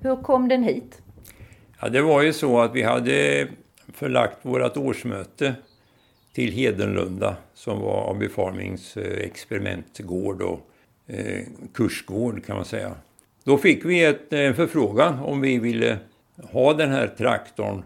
Hur 0.00 0.16
kom 0.16 0.48
den 0.48 0.62
hit? 0.62 1.02
Ja, 1.80 1.88
det 1.88 2.02
var 2.02 2.22
ju 2.22 2.32
så 2.32 2.60
att 2.60 2.74
vi 2.74 2.82
hade 2.82 3.48
förlagt 3.94 4.36
vårt 4.42 4.76
årsmöte 4.76 5.54
till 6.32 6.52
Hedenlunda 6.52 7.36
som 7.54 7.80
var 7.80 8.10
AB 8.10 8.30
Farmings 8.30 8.96
eh, 8.96 9.18
experimentgård 9.18 10.42
och 10.42 10.60
eh, 11.06 11.40
kursgård 11.74 12.44
kan 12.44 12.56
man 12.56 12.64
säga. 12.64 12.94
Då 13.44 13.58
fick 13.58 13.84
vi 13.84 14.04
ett, 14.04 14.32
en 14.32 14.54
förfrågan 14.54 15.18
om 15.18 15.40
vi 15.40 15.58
ville 15.58 15.98
ha 16.42 16.72
den 16.74 16.90
här 16.90 17.06
traktorn 17.06 17.82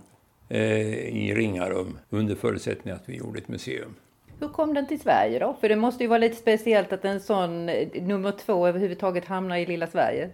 eh, 0.49 0.61
i 1.09 1.35
Ringarum 1.35 1.99
under 2.11 2.35
förutsättning 2.35 2.95
att 2.95 3.03
vi 3.07 3.17
gjorde 3.17 3.39
ett 3.39 3.49
museum. 3.49 3.95
Hur 4.41 4.49
kom 4.49 4.75
den 4.75 4.87
till 4.87 5.01
Sverige 5.01 5.39
då? 5.39 5.57
För 5.61 5.69
det 5.69 5.77
måste 5.77 6.05
ju 6.05 6.09
vara 6.09 6.19
lite 6.19 6.37
speciellt 6.37 6.93
att 6.93 7.05
en 7.05 7.21
sån 7.21 7.69
eh, 7.69 8.03
nummer 8.03 8.33
två 8.33 8.67
överhuvudtaget 8.67 9.25
hamnar 9.25 9.57
i 9.57 9.67
lilla 9.67 9.87
Sverige. 9.87 10.31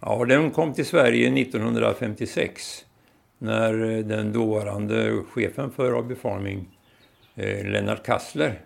Ja, 0.00 0.24
den 0.24 0.50
kom 0.50 0.72
till 0.72 0.86
Sverige 0.86 1.42
1956 1.42 2.84
när 3.38 3.90
eh, 3.90 4.04
den 4.04 4.32
dåvarande 4.32 5.22
chefen 5.30 5.70
för 5.70 5.98
AB 5.98 6.18
Farming, 6.18 6.68
eh, 7.34 7.64
Lennart 7.66 8.06
Kassler, 8.06 8.60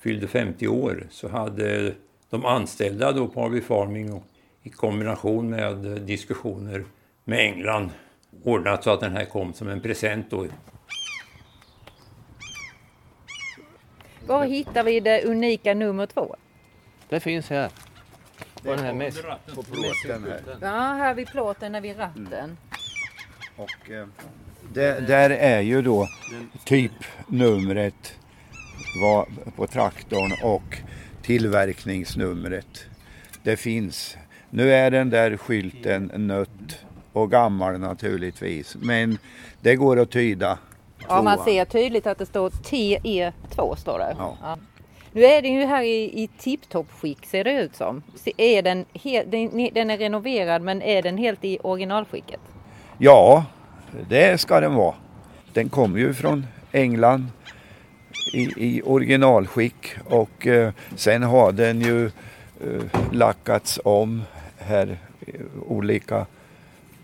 fyllde 0.00 0.28
50 0.28 0.68
år 0.68 1.06
så 1.10 1.28
hade 1.28 1.94
de 2.30 2.44
anställda 2.44 3.12
då 3.12 3.28
på 3.28 3.44
AB 3.44 3.62
Farming 3.62 4.22
i 4.62 4.70
kombination 4.70 5.50
med 5.50 5.86
eh, 5.86 5.92
diskussioner 5.92 6.84
med 7.24 7.38
England 7.38 7.90
ordnat 8.44 8.84
så 8.84 8.90
att 8.90 9.00
den 9.00 9.12
här 9.12 9.24
kom 9.24 9.52
som 9.52 9.68
en 9.68 9.80
present 9.80 10.30
då. 10.30 10.46
Var 14.26 14.44
hittar 14.44 14.84
vi 14.84 15.00
det 15.00 15.24
unika 15.24 15.74
nummer 15.74 16.06
två? 16.06 16.36
Det 17.08 17.20
finns 17.20 17.50
här. 17.50 17.70
På 18.62 18.70
den 18.70 18.78
här 18.78 18.92
mäss. 18.92 19.22
på 19.54 19.62
plåten 19.62 20.24
här. 20.24 20.40
Ja, 20.60 20.68
här 20.68 21.14
vid 21.14 21.28
plåten 21.28 21.74
är 21.74 21.80
vid 21.80 21.98
ratten. 21.98 22.56
Och, 23.56 23.90
eh, 23.90 24.06
det, 24.72 25.06
där 25.06 25.30
är 25.30 25.60
ju 25.60 25.82
då 25.82 26.08
typnumret 26.64 28.18
var 29.02 29.28
på 29.56 29.66
traktorn 29.66 30.32
och 30.42 30.76
tillverkningsnumret. 31.22 32.86
Det 33.42 33.56
finns. 33.56 34.16
Nu 34.50 34.72
är 34.72 34.90
den 34.90 35.10
där 35.10 35.36
skylten 35.36 36.12
nött 36.14 36.84
och 37.12 37.30
gammal 37.30 37.78
naturligtvis. 37.78 38.76
Men 38.80 39.18
det 39.60 39.76
går 39.76 39.98
att 39.98 40.10
tyda. 40.10 40.58
Ja, 41.08 41.22
man 41.22 41.44
ser 41.44 41.64
tydligt 41.64 42.06
att 42.06 42.18
det 42.18 42.26
står 42.26 42.50
TE2 42.50 43.76
står 43.76 43.98
det. 43.98 44.16
Ja. 44.18 44.58
Nu 45.12 45.24
är 45.24 45.42
den 45.42 45.52
ju 45.52 45.64
här 45.64 45.82
i, 45.82 46.22
i 46.22 46.28
tipptopp-skick 46.38 47.26
ser 47.26 47.44
det 47.44 47.52
ut 47.52 47.76
som. 47.76 48.02
Är 48.36 48.62
den, 48.62 48.84
den, 49.26 49.70
den 49.74 49.90
är 49.90 49.98
renoverad 49.98 50.62
men 50.62 50.82
är 50.82 51.02
den 51.02 51.18
helt 51.18 51.44
i 51.44 51.58
originalskicket? 51.62 52.40
Ja, 52.98 53.44
det 54.08 54.40
ska 54.40 54.60
den 54.60 54.74
vara. 54.74 54.94
Den 55.52 55.68
kommer 55.68 55.98
ju 55.98 56.14
från 56.14 56.46
England 56.72 57.26
i, 58.32 58.40
i 58.40 58.82
originalskick 58.84 59.94
och 60.04 60.46
eh, 60.46 60.72
sen 60.96 61.22
har 61.22 61.52
den 61.52 61.80
ju 61.80 62.06
eh, 62.06 63.12
lackats 63.12 63.80
om 63.84 64.22
här 64.58 64.98
olika, 65.66 66.26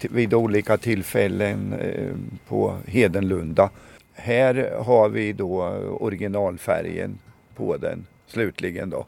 vid 0.05 0.35
olika 0.35 0.76
tillfällen 0.76 1.73
eh, 1.73 2.15
på 2.49 2.76
Hedenlunda. 2.87 3.71
Här 4.12 4.83
har 4.85 5.09
vi 5.09 5.33
då 5.33 5.62
originalfärgen 6.00 7.19
på 7.57 7.76
den 7.76 8.07
slutligen 8.26 8.91
då. 8.91 9.07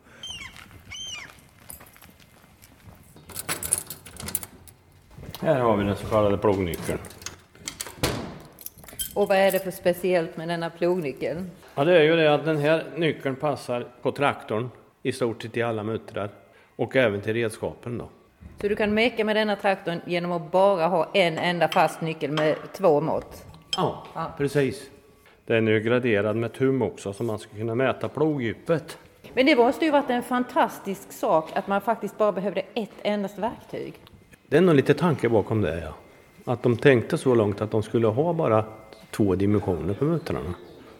Här 5.40 5.60
har 5.60 5.76
vi 5.76 5.84
den 5.84 5.96
så 5.96 6.06
kallade 6.06 6.38
plognyckeln. 6.38 6.98
Och 9.14 9.28
vad 9.28 9.36
är 9.36 9.52
det 9.52 9.58
för 9.58 9.70
speciellt 9.70 10.36
med 10.36 10.48
denna 10.48 10.70
plognyckeln? 10.70 11.50
Ja, 11.74 11.84
det 11.84 11.98
är 11.98 12.02
ju 12.02 12.16
det 12.16 12.34
att 12.34 12.44
den 12.44 12.56
här 12.56 12.84
nyckeln 12.96 13.36
passar 13.36 13.86
på 14.02 14.12
traktorn 14.12 14.70
i 15.02 15.12
stort 15.12 15.42
sett 15.42 15.56
i 15.56 15.62
alla 15.62 15.82
muttrar 15.82 16.30
och 16.76 16.96
även 16.96 17.20
till 17.20 17.34
redskapen 17.34 17.98
då. 17.98 18.08
Så 18.60 18.68
du 18.68 18.76
kan 18.76 18.94
meka 18.94 19.24
med 19.24 19.36
denna 19.36 19.56
traktorn 19.56 20.00
genom 20.06 20.32
att 20.32 20.50
bara 20.52 20.86
ha 20.86 21.08
en 21.14 21.38
enda 21.38 21.68
fast 21.68 22.00
nyckel 22.00 22.30
med 22.30 22.56
två 22.72 23.00
mått? 23.00 23.44
Ja, 23.76 24.04
ja. 24.14 24.32
precis. 24.38 24.90
Den 25.46 25.68
är 25.68 25.72
ju 25.72 25.80
graderad 25.80 26.36
med 26.36 26.52
tum 26.52 26.82
också 26.82 27.12
så 27.12 27.24
man 27.24 27.38
ska 27.38 27.56
kunna 27.56 27.74
mäta 27.74 28.08
plogdjupet. 28.08 28.98
Men 29.34 29.46
det 29.46 29.56
måste 29.56 29.84
ju 29.84 29.90
varit 29.90 30.10
en 30.10 30.22
fantastisk 30.22 31.12
sak 31.12 31.50
att 31.54 31.66
man 31.66 31.80
faktiskt 31.80 32.18
bara 32.18 32.32
behövde 32.32 32.62
ett 32.74 32.90
endast 33.02 33.38
verktyg. 33.38 33.94
Det 34.46 34.56
är 34.56 34.60
nog 34.60 34.74
lite 34.74 34.94
tanke 34.94 35.28
bakom 35.28 35.62
det 35.62 35.80
ja. 35.80 35.94
Att 36.52 36.62
de 36.62 36.76
tänkte 36.76 37.18
så 37.18 37.34
långt 37.34 37.60
att 37.60 37.70
de 37.70 37.82
skulle 37.82 38.06
ha 38.06 38.32
bara 38.32 38.64
två 39.10 39.34
dimensioner 39.34 39.94
på 39.94 40.04
muttrarna. 40.04 40.54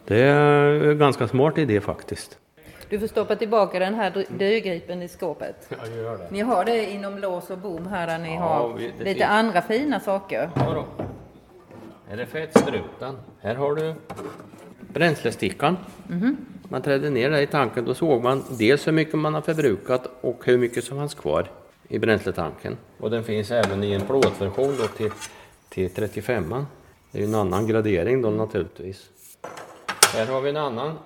Det 0.05 0.21
är 0.21 0.89
en 0.89 0.97
ganska 0.97 1.27
smart 1.27 1.57
idé 1.57 1.81
faktiskt. 1.81 2.37
Du 2.89 2.99
får 2.99 3.07
stoppa 3.07 3.35
tillbaka 3.35 3.79
den 3.79 3.95
här 3.95 4.25
dödgripen 4.29 5.01
i 5.01 5.07
skåpet. 5.07 5.69
Ja, 5.69 5.87
gör 5.87 6.17
det. 6.17 6.27
Ni 6.31 6.41
har 6.41 6.65
det 6.65 6.91
inom 6.91 7.17
lås 7.17 7.49
och 7.49 7.57
bom 7.57 7.87
här 7.87 8.07
där 8.07 8.17
ni 8.17 8.35
ja, 8.35 8.41
har 8.41 8.79
lite 8.79 9.03
finns. 9.03 9.21
andra 9.21 9.61
fina 9.61 9.99
saker. 9.99 10.49
Ja, 10.55 10.73
då. 10.73 11.05
Här 12.09 12.17
är 12.17 12.25
fettstrupen. 12.25 13.17
Här 13.41 13.55
har 13.55 13.75
du 13.75 13.93
bränslestickan. 14.79 15.77
Mm 16.09 16.21
-hmm. 16.21 16.35
Man 16.63 16.81
trädde 16.81 17.09
ner 17.09 17.29
där 17.29 17.41
i 17.41 17.47
tanken, 17.47 17.85
då 17.85 17.93
såg 17.93 18.23
man 18.23 18.43
dels 18.49 18.87
hur 18.87 18.91
mycket 18.91 19.15
man 19.15 19.33
har 19.33 19.41
förbrukat 19.41 20.09
och 20.21 20.41
hur 20.45 20.57
mycket 20.57 20.83
som 20.83 20.97
fanns 20.97 21.13
kvar 21.13 21.47
i 21.87 21.99
bränsletanken. 21.99 22.77
Och 22.99 23.09
den 23.09 23.23
finns 23.23 23.51
även 23.51 23.83
i 23.83 23.91
en 23.91 24.01
plåtversion 24.01 24.75
då 24.79 24.87
till, 24.87 25.11
till 25.69 25.89
35 25.89 26.53
-man. 26.53 26.65
Det 27.11 27.17
är 27.17 27.21
ju 27.21 27.27
en 27.27 27.35
annan 27.35 27.67
gradering 27.67 28.21
då 28.21 28.29
naturligtvis. 28.29 29.09
Här 30.13 30.25
har 30.25 30.41
vi 30.41 30.49
en 30.49 30.57
annan 30.57 30.97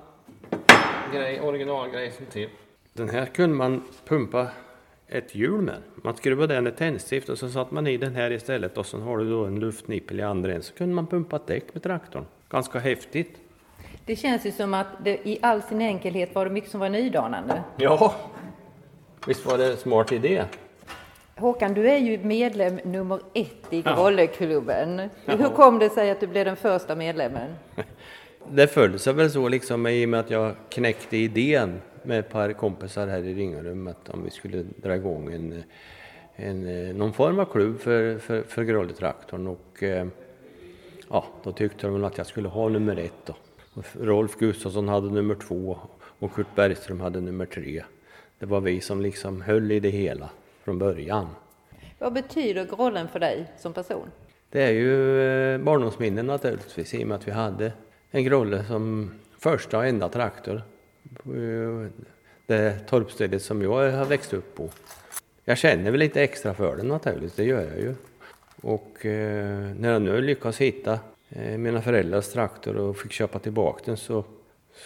grej, 1.14 1.42
originalgrej 1.42 2.12
som 2.12 2.26
till. 2.26 2.50
Den 2.94 3.10
här 3.10 3.26
kunde 3.26 3.56
man 3.56 3.84
pumpa 4.06 4.48
ett 5.08 5.36
hjul 5.36 5.62
med. 5.62 5.82
Man 5.96 6.16
skruvade 6.16 6.54
den 6.54 6.68
ett 6.68 6.78
tändstift 6.78 7.30
och 7.30 7.38
så 7.38 7.50
satte 7.50 7.74
man 7.74 7.88
i 7.88 7.98
den 7.98 8.16
här 8.16 8.32
istället 8.32 8.78
och 8.78 8.86
så 8.86 9.00
har 9.00 9.18
du 9.18 9.30
då 9.30 9.46
en 9.46 9.60
luftnippel 9.60 10.20
i 10.20 10.24
andra 10.24 10.50
änden. 10.50 10.64
Så 10.64 10.74
kunde 10.74 10.96
man 10.96 11.08
pumpa 11.08 11.36
ett 11.36 11.48
däck 11.48 11.74
med 11.74 11.84
traktorn. 11.84 12.26
Ganska 12.50 12.80
häftigt. 12.80 13.38
Det 14.06 14.16
känns 14.16 14.46
ju 14.46 14.52
som 14.52 14.74
att 14.74 14.88
det, 15.04 15.28
i 15.28 15.40
all 15.42 15.62
sin 15.62 15.82
enkelhet 15.82 16.36
var 16.36 16.46
det 16.46 16.52
mycket 16.52 16.72
som 16.72 16.80
var 16.80 16.90
nydanande. 16.90 17.64
Ja, 17.78 18.16
visst 19.28 19.46
var 19.46 19.58
det 19.58 19.72
en 19.72 19.78
smart 19.78 20.12
idé. 20.12 20.44
Håkan, 21.36 21.74
du 21.74 21.90
är 21.90 21.98
ju 21.98 22.18
medlem 22.18 22.80
nummer 22.84 23.20
ett 23.34 23.74
i 23.74 23.82
Grolleklubben. 23.82 25.10
Ja. 25.26 25.36
Hur 25.36 25.50
kom 25.50 25.80
det 25.80 25.90
sig 25.90 26.12
att 26.12 26.20
du 26.20 26.28
blev 26.28 26.46
den 26.46 26.56
första 26.56 26.96
medlemmen? 26.96 27.56
Det 28.52 28.68
föll 28.68 29.00
sig 29.00 29.14
väl 29.14 29.32
så 29.32 29.50
liksom 29.50 29.88
i 29.88 30.06
och 30.06 30.10
med 30.10 30.20
att 30.20 30.30
jag 30.30 30.56
knäckte 30.70 31.18
idén 31.18 31.82
med 32.04 32.20
ett 32.20 32.30
par 32.30 32.54
kompisar 32.54 33.08
här 33.08 33.24
i 33.24 33.34
Ringarummet 33.34 34.10
om 34.10 34.24
vi 34.24 34.30
skulle 34.30 34.64
dra 34.76 34.96
igång 34.96 35.34
en, 35.34 35.64
en, 36.36 36.90
någon 36.98 37.14
form 37.14 37.40
av 37.40 37.46
klubb 37.46 37.80
för, 37.80 38.18
för, 38.18 38.42
för 38.42 38.64
Grolletraktorn 38.64 39.48
och 39.48 39.84
eh, 39.84 40.08
ja, 41.10 41.26
då 41.44 41.52
tyckte 41.52 41.88
de 41.88 42.04
att 42.04 42.18
jag 42.18 42.28
skulle 42.28 42.48
ha 42.48 42.70
nummer 42.70 42.98
ett 42.98 43.26
då. 43.26 43.36
Rolf 44.00 44.36
Gustafsson 44.38 44.88
hade 44.88 45.10
nummer 45.10 45.36
två 45.36 45.78
och 46.20 46.34
Kurt 46.34 46.56
Bergström 46.56 47.02
hade 47.02 47.22
nummer 47.22 47.46
tre. 47.46 47.84
Det 48.40 48.46
var 48.46 48.62
vi 48.62 48.82
som 48.82 49.02
liksom 49.02 49.42
höll 49.42 49.72
i 49.72 49.80
det 49.80 49.90
hela 49.90 50.30
från 50.64 50.80
början. 50.80 51.28
Vad 52.00 52.14
betyder 52.14 52.66
Grollen 52.66 53.08
för 53.08 53.20
dig 53.20 53.52
som 53.58 53.74
person? 53.74 54.08
Det 54.50 54.64
är 54.64 54.72
ju 54.72 55.22
eh, 55.22 55.58
barndomsminnen 55.58 56.26
naturligtvis 56.26 56.94
i 56.94 57.04
och 57.04 57.08
med 57.08 57.16
att 57.16 57.28
vi 57.28 57.32
hade 57.32 57.72
en 58.16 58.24
Grolle 58.24 58.64
som 58.64 59.12
första 59.40 59.78
och 59.78 59.86
enda 59.86 60.10
traktor 60.10 60.62
det 62.46 62.80
torpstället 62.88 63.42
som 63.42 63.62
jag 63.62 63.92
har 63.92 64.06
växt 64.06 64.34
upp 64.34 64.56
på. 64.56 64.70
Jag 65.46 65.58
känner 65.58 65.92
väl 65.92 66.00
lite 66.00 66.24
extra 66.24 66.54
för 66.54 66.76
den 66.76 66.88
naturligtvis, 66.88 67.36
det 67.36 67.44
gör 67.44 67.62
jag 67.62 67.80
ju. 67.80 67.96
Och 68.62 69.06
eh, 69.06 69.72
när 69.80 69.92
jag 69.92 70.02
nu 70.02 70.22
lyckas 70.22 70.62
hitta 70.62 71.00
eh, 71.30 71.58
mina 71.58 71.82
föräldrars 71.82 72.28
traktor 72.28 72.78
och 72.78 72.98
fick 72.98 73.12
köpa 73.12 73.40
tillbaka 73.40 73.82
den 73.86 73.98
så, 73.98 74.24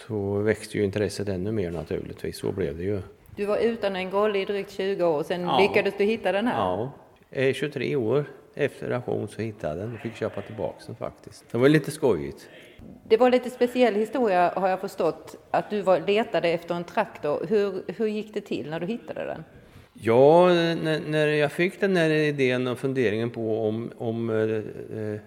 så 0.06 0.38
växte 0.38 0.78
ju 0.78 0.84
intresset 0.84 1.28
ännu 1.28 1.52
mer 1.52 1.70
naturligtvis, 1.70 2.38
så 2.38 2.52
blev 2.52 2.76
det 2.76 2.84
ju. 2.84 3.00
Du 3.36 3.46
var 3.46 3.58
utan 3.58 3.96
en 3.96 4.10
Grolle 4.10 4.38
i 4.38 4.44
drygt 4.44 4.70
20 4.70 5.04
år, 5.04 5.22
sen 5.22 5.40
ja. 5.40 5.60
lyckades 5.60 5.94
du 5.98 6.04
hitta 6.04 6.32
den 6.32 6.46
här? 6.46 6.90
Ja, 7.30 7.52
23 7.52 7.96
år 7.96 8.24
efter 8.54 8.90
auktion 8.90 9.28
så 9.28 9.42
hittade 9.42 9.80
jag 9.80 9.88
den 9.88 9.94
och 9.94 10.00
fick 10.00 10.16
köpa 10.16 10.42
tillbaka 10.42 10.78
den 10.86 10.96
faktiskt. 10.96 11.44
Det 11.50 11.58
var 11.58 11.68
lite 11.68 11.90
skojigt. 11.90 12.48
Det 13.08 13.16
var 13.16 13.30
lite 13.30 13.50
speciell 13.50 13.94
historia 13.94 14.52
har 14.56 14.68
jag 14.68 14.80
förstått, 14.80 15.36
att 15.50 15.70
du 15.70 15.82
var, 15.82 16.00
letade 16.00 16.48
efter 16.48 16.74
en 16.74 16.84
traktor. 16.84 17.46
Hur, 17.48 17.82
hur 17.86 18.06
gick 18.06 18.34
det 18.34 18.40
till 18.40 18.70
när 18.70 18.80
du 18.80 18.86
hittade 18.86 19.24
den? 19.24 19.44
Ja, 19.92 20.46
när, 20.48 21.10
när 21.10 21.26
jag 21.26 21.52
fick 21.52 21.80
den 21.80 21.96
här 21.96 22.10
idén 22.10 22.66
och 22.66 22.78
funderingen 22.78 23.30
på 23.30 23.68
om, 23.68 23.90
om 23.98 24.30
eh, 24.30 24.36
eh 24.98 25.20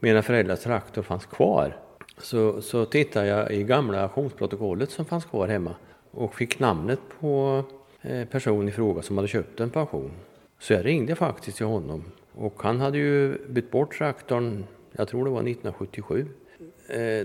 mina 0.00 0.22
föräldrars 0.22 0.60
traktor 0.60 1.02
fanns 1.02 1.26
kvar 1.26 1.76
så, 2.18 2.62
så 2.62 2.84
tittade 2.84 3.26
jag 3.26 3.50
i 3.52 3.64
gamla 3.64 4.02
auktionsprotokollet 4.02 4.90
som 4.90 5.04
fanns 5.04 5.24
kvar 5.24 5.48
hemma 5.48 5.74
och 6.10 6.34
fick 6.34 6.58
namnet 6.58 7.00
på 7.20 7.64
eh, 8.02 8.24
personen 8.24 8.68
i 8.68 8.72
fråga 8.72 9.02
som 9.02 9.16
hade 9.16 9.28
köpt 9.28 9.60
en 9.60 9.70
pension. 9.70 10.10
Så 10.58 10.72
jag 10.72 10.84
ringde 10.84 11.14
faktiskt 11.14 11.56
till 11.56 11.66
honom 11.66 12.04
och 12.34 12.62
han 12.62 12.80
hade 12.80 12.98
ju 12.98 13.38
bytt 13.48 13.70
bort 13.70 13.98
traktorn, 13.98 14.64
jag 14.92 15.08
tror 15.08 15.24
det 15.24 15.30
var 15.30 15.40
1977 15.40 16.26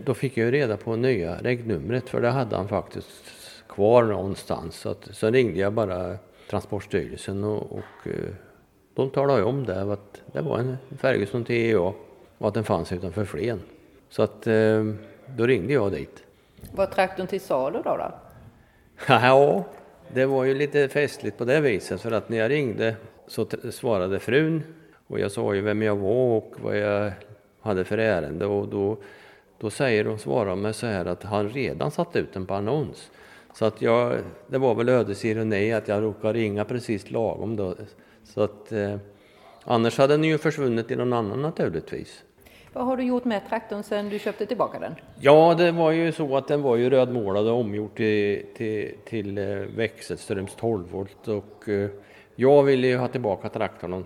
då 0.06 0.14
fick 0.14 0.38
jag 0.38 0.54
reda 0.54 0.78
på 0.78 0.96
nya 0.96 1.38
regnumret 1.38 2.10
för 2.10 2.22
det 2.22 2.30
hade 2.30 2.56
han 2.56 2.68
faktiskt 2.68 3.24
kvar 3.68 4.04
någonstans. 4.04 4.76
Så, 4.76 4.90
att, 4.90 5.10
så 5.12 5.30
ringde 5.30 5.60
jag 5.60 5.74
bara 5.74 6.18
Transportstyrelsen 6.50 7.44
och, 7.44 7.72
och 7.72 8.08
eh, 8.08 8.34
de 8.94 9.10
talade 9.10 9.44
om 9.44 9.66
det 9.66 9.82
att 9.82 10.22
det 10.32 10.42
var 10.42 10.60
en 10.60 10.78
Ferguson 10.98 11.44
TEA 11.44 11.80
och 12.38 12.48
att 12.48 12.54
den 12.54 12.64
fanns 12.64 12.92
utanför 12.92 13.26
Flen. 13.26 13.62
Så 14.10 14.24
att 14.24 14.48
eh, 14.48 14.84
då 15.28 15.48
ringde 15.48 15.74
jag 15.74 15.92
dit. 15.92 16.24
Var 16.72 16.86
traktorn 16.86 17.28
till 17.28 17.42
salu 17.42 17.82
då? 17.84 17.98
då? 17.98 18.12
ja, 19.08 19.64
det 20.14 20.26
var 20.26 20.44
ju 20.44 20.54
lite 20.54 20.90
festligt 20.90 21.38
på 21.38 21.46
det 21.46 21.62
viset 21.62 22.02
för 22.02 22.12
att 22.12 22.30
när 22.30 22.38
jag 22.38 22.52
ringde 22.52 22.96
så 23.28 23.46
svarade 23.72 24.20
frun 24.20 24.64
och 25.08 25.20
jag 25.20 25.32
sa 25.32 25.54
ju 25.54 25.62
vem 25.62 25.82
jag 25.82 25.96
var 25.96 26.38
och 26.38 26.54
vad 26.58 26.78
jag 26.78 27.12
hade 27.62 27.84
för 27.84 27.98
ärende 27.98 28.46
och 28.46 28.68
då 28.68 28.98
då 29.64 29.70
säger 29.70 30.04
de, 30.04 30.18
svarar 30.18 30.56
mig 30.56 30.74
så 30.74 30.88
här 30.88 31.06
att 31.06 31.24
han 31.24 31.50
redan 31.50 31.92
satt 31.92 32.16
ut 32.16 32.34
den 32.34 32.46
på 32.46 32.54
annons. 32.54 33.12
Så 33.54 33.66
att 33.66 33.82
jag, 33.82 34.20
det 34.48 34.58
var 34.58 34.76
väl 34.76 34.90
ödets 34.90 35.26
ironi 35.26 35.74
att 35.74 35.88
jag 35.88 36.04
råkade 36.04 36.40
ringa 36.40 36.66
precis 36.66 37.12
lagom 37.12 37.56
då. 37.56 37.76
Så 38.24 38.42
att, 38.42 38.72
eh, 38.72 38.96
annars 39.64 39.98
hade 39.98 40.14
den 40.14 40.24
ju 40.24 40.38
försvunnit 40.38 40.92
i 40.92 40.96
någon 40.96 41.14
annan 41.14 41.42
naturligtvis. 41.42 42.24
Vad 42.74 42.86
har 42.86 42.98
du 42.98 43.04
gjort 43.04 43.26
med 43.26 43.50
traktorn 43.50 43.84
sedan 43.84 44.10
du 44.10 44.20
köpte 44.20 44.46
tillbaka 44.46 44.80
den? 44.80 44.96
Ja, 45.20 45.56
det 45.58 45.72
var 45.72 45.92
ju 45.92 46.12
så 46.12 46.38
att 46.38 46.48
den 46.48 46.62
var 46.62 46.76
ju 46.76 46.90
rödmålad 46.90 47.48
och 47.48 47.60
omgjord 47.60 47.96
till, 47.96 48.46
till, 48.58 48.96
till 49.06 49.38
eh, 49.38 49.46
växelströms 49.76 50.56
12 50.56 50.92
volt 50.92 51.28
och 51.28 51.70
eh, 51.70 51.90
jag 52.36 52.64
ville 52.64 52.88
ju 52.88 52.98
ha 52.98 53.08
tillbaka 53.08 53.50
traktorn 53.50 54.06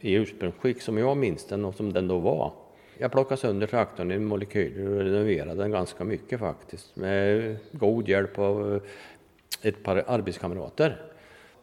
i 0.00 0.12
ursprungsskick 0.12 0.82
som 0.82 0.98
jag 0.98 1.16
minns 1.16 1.46
den 1.46 1.64
och 1.64 1.74
som 1.74 1.92
den 1.92 2.08
då 2.08 2.18
var. 2.18 2.65
Jag 2.98 3.12
plockade 3.12 3.40
sönder 3.40 3.66
traktorn 3.66 4.12
i 4.12 4.18
molekyler 4.18 4.90
och 4.90 4.98
renoverade 4.98 5.54
den 5.54 5.70
ganska 5.70 6.04
mycket 6.04 6.40
faktiskt 6.40 6.96
med 6.96 7.56
god 7.72 8.08
hjälp 8.08 8.38
av 8.38 8.74
eh, 8.74 9.68
ett 9.68 9.82
par 9.82 10.04
arbetskamrater. 10.06 11.02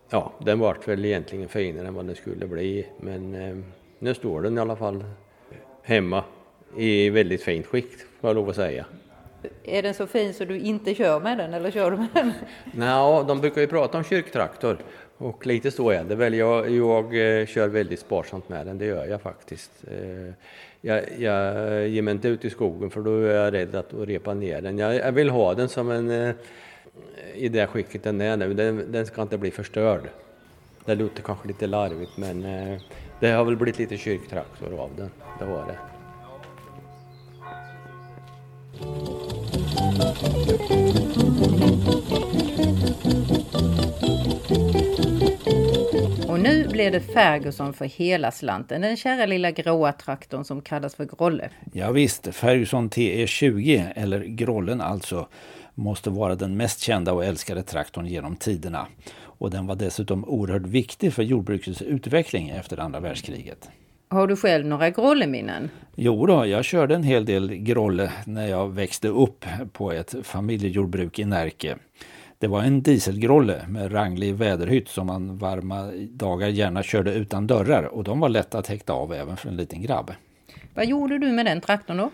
Ja, 0.09 0.33
den 0.39 0.59
vart 0.59 0.87
väl 0.87 1.05
egentligen 1.05 1.49
finare 1.49 1.87
än 1.87 1.93
vad 1.93 2.05
den 2.05 2.15
skulle 2.15 2.47
bli 2.47 2.87
men 2.99 3.35
eh, 3.35 3.57
nu 3.99 4.13
står 4.13 4.41
den 4.41 4.57
i 4.57 4.61
alla 4.61 4.75
fall 4.75 5.03
hemma 5.83 6.23
i 6.77 7.09
väldigt 7.09 7.43
fint 7.43 7.65
skick 7.65 7.91
får 8.21 8.29
jag 8.29 8.35
lov 8.35 8.49
att 8.49 8.55
säga. 8.55 8.85
Är 9.63 9.83
den 9.83 9.93
så 9.93 10.07
fin 10.07 10.33
så 10.33 10.45
du 10.45 10.59
inte 10.59 10.95
kör 10.95 11.19
med 11.19 11.37
den 11.37 11.53
eller 11.53 11.71
kör 11.71 11.91
du 11.91 11.97
med 11.97 12.07
den? 12.13 12.31
Nej, 12.71 13.25
de 13.27 13.41
brukar 13.41 13.61
ju 13.61 13.67
prata 13.67 13.97
om 13.97 14.03
kyrktraktor 14.03 14.77
och 15.23 15.45
lite 15.47 15.71
så 15.71 15.89
är 15.89 16.03
det 16.03 16.15
väl. 16.15 16.33
Jag, 16.33 16.69
jag 16.69 17.05
eh, 17.05 17.45
kör 17.45 17.67
väldigt 17.67 17.99
sparsamt 17.99 18.49
med 18.49 18.65
den, 18.65 18.77
det 18.77 18.85
gör 18.85 19.05
jag 19.05 19.21
faktiskt. 19.21 19.71
Eh, 19.87 20.33
jag, 20.81 21.03
jag 21.17 21.87
ger 21.87 22.01
mig 22.01 22.11
inte 22.11 22.27
ut 22.27 22.45
i 22.45 22.49
skogen 22.49 22.89
för 22.89 23.01
då 23.01 23.17
är 23.17 23.35
jag 23.35 23.53
rädd 23.53 23.75
att 23.75 23.93
repa 23.93 24.33
ner 24.33 24.61
den. 24.61 24.77
Jag, 24.77 24.95
jag 24.95 25.11
vill 25.11 25.29
ha 25.29 25.53
den 25.53 25.69
som 25.69 25.91
en 25.91 26.11
eh, 26.11 26.35
i 27.35 27.49
det 27.49 27.67
skicket 27.67 28.03
den 28.03 28.21
är 28.21 28.37
nu. 28.37 28.53
Den, 28.53 28.91
den 28.91 29.05
ska 29.05 29.21
inte 29.21 29.37
bli 29.37 29.51
förstörd. 29.51 30.01
Det 30.85 30.95
låter 30.95 31.21
kanske 31.21 31.47
lite 31.47 31.67
larvigt 31.67 32.17
men 32.17 32.41
det 33.19 33.31
har 33.31 33.45
väl 33.45 33.55
blivit 33.55 33.79
lite 33.79 33.97
kyrktraktor 33.97 34.79
av 34.79 34.89
den. 34.97 35.09
Det 35.39 35.45
var 35.45 35.65
det. 35.67 35.77
Och 46.27 46.39
nu 46.39 46.67
blir 46.71 46.91
det 46.91 46.99
Ferguson 46.99 47.73
för 47.73 47.85
hela 47.85 48.31
slanten. 48.31 48.81
Den 48.81 48.97
kära 48.97 49.25
lilla 49.25 49.51
gråa 49.51 49.91
traktorn 49.91 50.43
som 50.43 50.61
kallas 50.61 50.95
för 50.95 51.05
Grolle. 51.05 51.49
Ja, 51.73 51.91
visst, 51.91 52.35
Ferguson 52.35 52.89
TE20, 52.89 53.91
eller 53.95 54.23
Grollen 54.23 54.81
alltså, 54.81 55.27
måste 55.73 56.09
vara 56.09 56.35
den 56.35 56.57
mest 56.57 56.79
kända 56.79 57.13
och 57.13 57.25
älskade 57.25 57.63
traktorn 57.63 58.05
genom 58.05 58.35
tiderna. 58.35 58.87
Och 59.15 59.51
den 59.51 59.67
var 59.67 59.75
dessutom 59.75 60.25
oerhört 60.25 60.65
viktig 60.65 61.13
för 61.13 61.23
jordbrukets 61.23 61.81
utveckling 61.81 62.49
efter 62.49 62.79
andra 62.79 62.99
världskriget. 62.99 63.69
Har 64.07 64.27
du 64.27 64.35
själv 64.35 64.65
några 64.65 64.89
grolleminnen? 64.89 65.69
Jo 65.95 66.25
då, 66.25 66.45
jag 66.45 66.65
körde 66.65 66.95
en 66.95 67.03
hel 67.03 67.25
del 67.25 67.55
grolle 67.55 68.11
när 68.25 68.47
jag 68.47 68.69
växte 68.73 69.07
upp 69.07 69.45
på 69.73 69.91
ett 69.91 70.15
familjejordbruk 70.23 71.19
i 71.19 71.25
Närke. 71.25 71.75
Det 72.43 72.49
var 72.49 72.63
en 72.63 72.81
dieselgrolle 72.81 73.65
med 73.67 73.93
ranglig 73.93 74.35
väderhytt 74.35 74.89
som 74.89 75.07
man 75.07 75.37
varma 75.37 75.91
dagar 76.09 76.47
gärna 76.47 76.83
körde 76.83 77.13
utan 77.13 77.47
dörrar 77.47 77.83
och 77.83 78.03
de 78.03 78.19
var 78.19 78.29
lätta 78.29 78.57
att 78.57 78.67
häkta 78.67 78.93
av 78.93 79.13
även 79.13 79.37
för 79.37 79.49
en 79.49 79.57
liten 79.57 79.81
grabb. 79.81 80.11
Vad 80.73 80.85
gjorde 80.85 81.17
du 81.17 81.31
med 81.31 81.45
den 81.45 81.61
traktorn 81.61 81.97
då? 81.97 82.09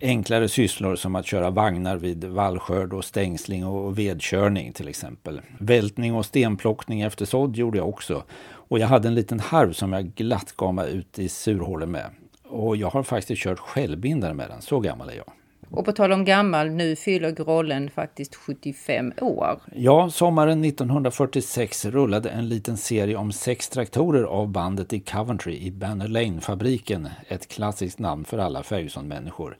Enklare 0.00 0.48
sysslor 0.48 0.96
som 0.96 1.16
att 1.16 1.26
köra 1.26 1.50
vagnar 1.50 1.96
vid 1.96 2.24
vallskörd 2.24 2.92
och 2.92 3.04
stängsling 3.04 3.66
och 3.66 3.98
vedkörning 3.98 4.72
till 4.72 4.88
exempel. 4.88 5.40
Vältning 5.58 6.14
och 6.14 6.26
stenplockning 6.26 7.00
efter 7.00 7.24
sådd 7.24 7.56
gjorde 7.56 7.78
jag 7.78 7.88
också. 7.88 8.24
Och 8.42 8.78
jag 8.78 8.88
hade 8.88 9.08
en 9.08 9.14
liten 9.14 9.40
harv 9.40 9.72
som 9.72 9.92
jag 9.92 10.14
glatt 10.14 10.52
gav 10.56 10.74
mig 10.74 10.92
ut 10.92 11.18
i 11.18 11.28
surhålen 11.28 11.90
med. 11.90 12.06
Och 12.44 12.76
jag 12.76 12.90
har 12.90 13.02
faktiskt 13.02 13.42
kört 13.42 13.58
självbindare 13.58 14.34
med 14.34 14.48
den, 14.48 14.62
så 14.62 14.80
gammal 14.80 15.08
är 15.08 15.14
jag. 15.14 15.32
Och 15.72 15.84
på 15.84 15.92
tal 15.92 16.12
om 16.12 16.24
gammal, 16.24 16.70
nu 16.70 16.96
fyller 16.96 17.30
Grollen 17.30 17.90
faktiskt 17.90 18.34
75 18.34 19.12
år. 19.20 19.60
Ja, 19.74 20.10
sommaren 20.10 20.64
1946 20.64 21.84
rullade 21.84 22.30
en 22.30 22.48
liten 22.48 22.76
serie 22.76 23.16
om 23.16 23.32
sex 23.32 23.68
traktorer 23.68 24.22
av 24.22 24.48
bandet 24.48 24.92
i 24.92 25.00
Coventry 25.00 25.58
i 25.58 25.70
Banner 25.70 26.08
Lane-fabriken, 26.08 27.08
ett 27.28 27.48
klassiskt 27.48 27.98
namn 27.98 28.24
för 28.24 28.38
alla 28.38 28.62
Ferguson-människor. 28.62 29.58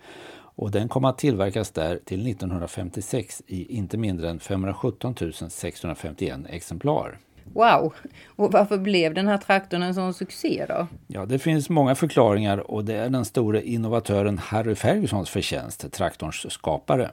Och 0.55 0.71
den 0.71 0.89
kom 0.89 1.05
att 1.05 1.19
tillverkas 1.19 1.71
där 1.71 2.01
till 2.05 2.27
1956 2.31 3.43
i 3.47 3.77
inte 3.77 3.99
mindre 3.99 4.31
än 4.31 4.41
517 4.41 5.15
651 5.51 6.41
exemplar. 6.49 7.19
Wow! 7.55 7.95
Och 8.27 8.53
varför 8.53 8.79
blev 8.79 9.15
den 9.15 9.29
här 9.29 9.39
traktorn 9.39 9.83
en 9.83 9.95
sån 9.95 10.15
succé 10.15 10.67
då? 10.69 10.87
Ja, 11.07 11.27
det 11.27 11.39
finns 11.39 11.71
många 11.71 11.95
förklaringar 11.95 12.71
och 12.71 12.85
det 12.85 12.95
är 12.95 13.09
den 13.09 13.25
store 13.25 13.63
innovatören 13.63 14.39
Harry 14.39 14.75
Fergusons 14.75 15.31
förtjänst, 15.31 15.93
traktorns 15.93 16.53
skapare. 16.53 17.11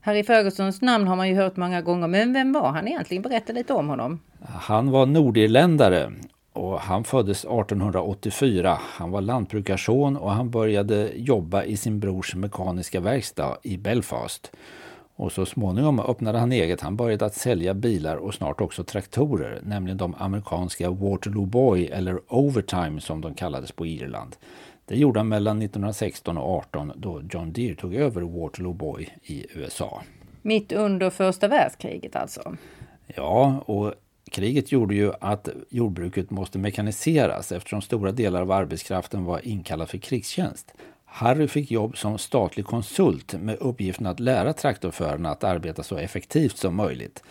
Harry 0.00 0.24
Fergusons 0.24 0.82
namn 0.82 1.06
har 1.06 1.16
man 1.16 1.28
ju 1.28 1.34
hört 1.34 1.56
många 1.56 1.82
gånger, 1.82 2.08
men 2.08 2.32
vem 2.32 2.52
var 2.52 2.70
han 2.70 2.88
egentligen? 2.88 3.22
Berätta 3.22 3.52
lite 3.52 3.72
om 3.72 3.88
honom. 3.88 4.20
Han 4.44 4.90
var 4.90 5.06
nordirländare 5.06 6.12
och 6.52 6.80
han 6.80 7.04
föddes 7.04 7.44
1884. 7.44 8.78
Han 8.80 9.10
var 9.10 9.20
lantbrukarson 9.20 10.16
och 10.16 10.32
han 10.32 10.50
började 10.50 11.10
jobba 11.14 11.64
i 11.64 11.76
sin 11.76 12.00
brors 12.00 12.34
mekaniska 12.34 13.00
verkstad 13.00 13.56
i 13.62 13.76
Belfast. 13.76 14.52
Och 15.18 15.32
så 15.32 15.46
småningom 15.46 16.00
öppnade 16.00 16.38
han 16.38 16.52
eget. 16.52 16.80
Han 16.80 16.96
började 16.96 17.26
att 17.26 17.34
sälja 17.34 17.74
bilar 17.74 18.16
och 18.16 18.34
snart 18.34 18.60
också 18.60 18.84
traktorer, 18.84 19.60
nämligen 19.62 19.98
de 19.98 20.14
amerikanska 20.18 20.90
Waterloo 20.90 21.46
Boy 21.46 21.86
eller 21.86 22.20
Overtime 22.28 23.00
som 23.00 23.20
de 23.20 23.34
kallades 23.34 23.72
på 23.72 23.86
Irland. 23.86 24.36
Det 24.84 24.96
gjorde 24.96 25.20
han 25.20 25.28
mellan 25.28 25.62
1916 25.62 26.38
och 26.38 26.56
18 26.56 26.92
då 26.96 27.22
John 27.30 27.52
Deere 27.52 27.74
tog 27.74 27.94
över 27.94 28.20
Waterloo 28.20 28.72
Boy 28.72 29.08
i 29.22 29.46
USA. 29.54 30.02
Mitt 30.42 30.72
under 30.72 31.10
första 31.10 31.48
världskriget 31.48 32.16
alltså? 32.16 32.56
Ja, 33.06 33.62
och 33.66 33.94
kriget 34.30 34.72
gjorde 34.72 34.94
ju 34.94 35.12
att 35.20 35.48
jordbruket 35.70 36.30
måste 36.30 36.58
mekaniseras 36.58 37.52
eftersom 37.52 37.82
stora 37.82 38.12
delar 38.12 38.42
av 38.42 38.50
arbetskraften 38.50 39.24
var 39.24 39.46
inkallad 39.46 39.88
för 39.88 39.98
krigstjänst. 39.98 40.74
Harry 41.10 41.48
fick 41.48 41.70
jobb 41.70 41.96
som 41.96 42.18
statlig 42.18 42.66
konsult 42.66 43.34
med 43.34 43.56
uppgiften 43.56 44.06
att 44.06 44.20
lära 44.20 44.52
traktorförarna 44.52 45.30
att 45.30 45.44
arbeta 45.44 45.82
så 45.82 45.96
effektivt 45.96 46.56
som 46.56 46.76
möjligt. 46.76 47.22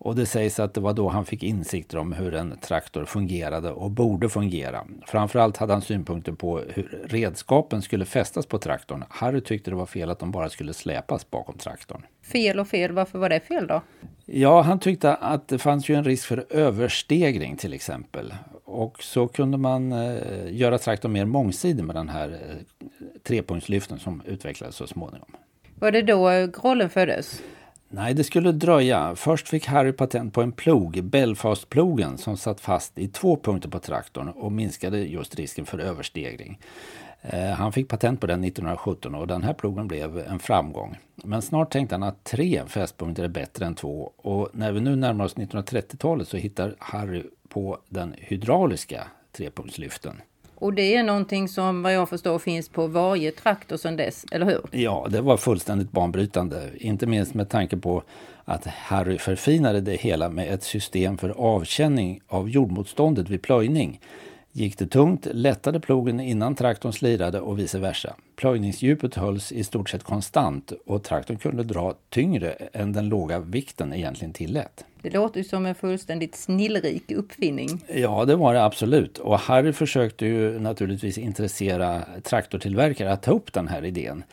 Och 0.00 0.16
det 0.16 0.26
sägs 0.26 0.60
att 0.60 0.74
det 0.74 0.80
var 0.80 0.92
då 0.92 1.08
han 1.08 1.24
fick 1.24 1.42
insikter 1.42 1.98
om 1.98 2.12
hur 2.12 2.34
en 2.34 2.58
traktor 2.58 3.04
fungerade 3.04 3.70
och 3.70 3.90
borde 3.90 4.28
fungera. 4.28 4.84
Framförallt 5.06 5.56
hade 5.56 5.72
han 5.72 5.82
synpunkter 5.82 6.32
på 6.32 6.58
hur 6.58 7.04
redskapen 7.08 7.82
skulle 7.82 8.04
fästas 8.04 8.46
på 8.46 8.58
traktorn. 8.58 9.04
Harry 9.08 9.40
tyckte 9.40 9.70
det 9.70 9.76
var 9.76 9.86
fel 9.86 10.10
att 10.10 10.18
de 10.18 10.30
bara 10.30 10.48
skulle 10.50 10.74
släpas 10.74 11.30
bakom 11.30 11.58
traktorn. 11.58 12.02
Fel 12.22 12.58
och 12.58 12.68
fel, 12.68 12.92
varför 12.92 13.18
var 13.18 13.28
det 13.28 13.40
fel 13.40 13.66
då? 13.66 13.82
Ja, 14.26 14.60
han 14.60 14.78
tyckte 14.78 15.14
att 15.14 15.48
det 15.48 15.58
fanns 15.58 15.88
ju 15.88 15.94
en 15.94 16.04
risk 16.04 16.26
för 16.26 16.46
överstegring 16.50 17.56
till 17.56 17.74
exempel. 17.74 18.34
Och 18.70 19.02
så 19.02 19.28
kunde 19.28 19.58
man 19.58 19.92
eh, 19.92 20.54
göra 20.56 20.78
traktorn 20.78 21.12
mer 21.12 21.24
mångsidig 21.24 21.84
med 21.84 21.96
den 21.96 22.08
här 22.08 22.28
eh, 22.28 22.86
trepunktslyften 23.22 23.98
som 23.98 24.22
utvecklades 24.26 24.76
så 24.76 24.86
småningom. 24.86 25.28
Var 25.74 25.92
det 25.92 26.02
då 26.02 26.30
eh, 26.30 26.46
Grollen 26.46 26.90
föddes? 26.90 27.42
Nej, 27.88 28.14
det 28.14 28.24
skulle 28.24 28.52
dröja. 28.52 29.14
Först 29.16 29.48
fick 29.48 29.66
Harry 29.66 29.92
patent 29.92 30.34
på 30.34 30.42
en 30.42 30.52
plog, 30.52 31.04
Belfast-plogen, 31.04 32.18
som 32.18 32.36
satt 32.36 32.60
fast 32.60 32.98
i 32.98 33.08
två 33.08 33.36
punkter 33.36 33.68
på 33.68 33.78
traktorn 33.78 34.28
och 34.28 34.52
minskade 34.52 34.98
just 34.98 35.34
risken 35.34 35.66
för 35.66 35.78
överstegring. 35.78 36.58
Han 37.56 37.72
fick 37.72 37.88
patent 37.88 38.20
på 38.20 38.26
den 38.26 38.44
1917 38.44 39.14
och 39.14 39.26
den 39.26 39.42
här 39.42 39.52
plogen 39.52 39.88
blev 39.88 40.18
en 40.18 40.38
framgång. 40.38 40.98
Men 41.14 41.42
snart 41.42 41.70
tänkte 41.72 41.94
han 41.94 42.02
att 42.02 42.24
tre 42.24 42.62
fästpunkter 42.66 43.24
är 43.24 43.28
bättre 43.28 43.66
än 43.66 43.74
två 43.74 44.12
och 44.16 44.48
när 44.52 44.72
vi 44.72 44.80
nu 44.80 44.96
närmar 44.96 45.24
oss 45.24 45.36
1930-talet 45.36 46.28
så 46.28 46.36
hittar 46.36 46.74
Harry 46.78 47.22
på 47.48 47.78
den 47.88 48.14
hydrauliska 48.18 49.06
trepunktslyften. 49.32 50.16
Och 50.54 50.74
det 50.74 50.96
är 50.96 51.02
någonting 51.02 51.48
som 51.48 51.82
vad 51.82 51.94
jag 51.94 52.08
förstår 52.08 52.38
finns 52.38 52.68
på 52.68 52.86
varje 52.86 53.30
traktor 53.32 53.76
sedan 53.76 53.96
dess, 53.96 54.24
eller 54.30 54.46
hur? 54.46 54.60
Ja, 54.70 55.06
det 55.10 55.20
var 55.20 55.36
fullständigt 55.36 55.90
banbrytande. 55.90 56.70
Inte 56.76 57.06
minst 57.06 57.34
med 57.34 57.48
tanke 57.48 57.76
på 57.76 58.02
att 58.44 58.66
Harry 58.66 59.18
förfinade 59.18 59.80
det 59.80 59.96
hela 59.96 60.28
med 60.28 60.54
ett 60.54 60.62
system 60.62 61.18
för 61.18 61.28
avkänning 61.30 62.20
av 62.28 62.50
jordmotståndet 62.50 63.28
vid 63.28 63.42
plöjning. 63.42 64.00
Gick 64.58 64.78
det 64.78 64.86
tungt 64.86 65.26
lättade 65.32 65.80
plogen 65.80 66.20
innan 66.20 66.54
traktorn 66.54 66.92
slirade 66.92 67.40
och 67.40 67.58
vice 67.58 67.78
versa. 67.78 68.14
Plöjningsdjupet 68.36 69.14
hölls 69.14 69.52
i 69.52 69.64
stort 69.64 69.90
sett 69.90 70.02
konstant 70.02 70.72
och 70.86 71.02
traktorn 71.04 71.36
kunde 71.36 71.62
dra 71.62 71.94
tyngre 72.10 72.50
än 72.50 72.92
den 72.92 73.08
låga 73.08 73.38
vikten 73.38 73.92
egentligen 73.92 74.32
tillät. 74.32 74.84
Det 75.02 75.10
låter 75.10 75.38
ju 75.38 75.44
som 75.44 75.66
en 75.66 75.74
fullständigt 75.74 76.34
snillrik 76.34 77.10
uppfinning. 77.10 77.82
Ja, 77.94 78.24
det 78.24 78.36
var 78.36 78.54
det 78.54 78.64
absolut. 78.64 79.18
Och 79.18 79.38
Harry 79.38 79.72
försökte 79.72 80.26
ju 80.26 80.58
naturligtvis 80.58 81.18
intressera 81.18 82.02
traktortillverkare 82.22 83.12
att 83.12 83.22
ta 83.22 83.30
upp 83.30 83.52
den 83.52 83.68
här 83.68 83.84
idén. 83.84 84.24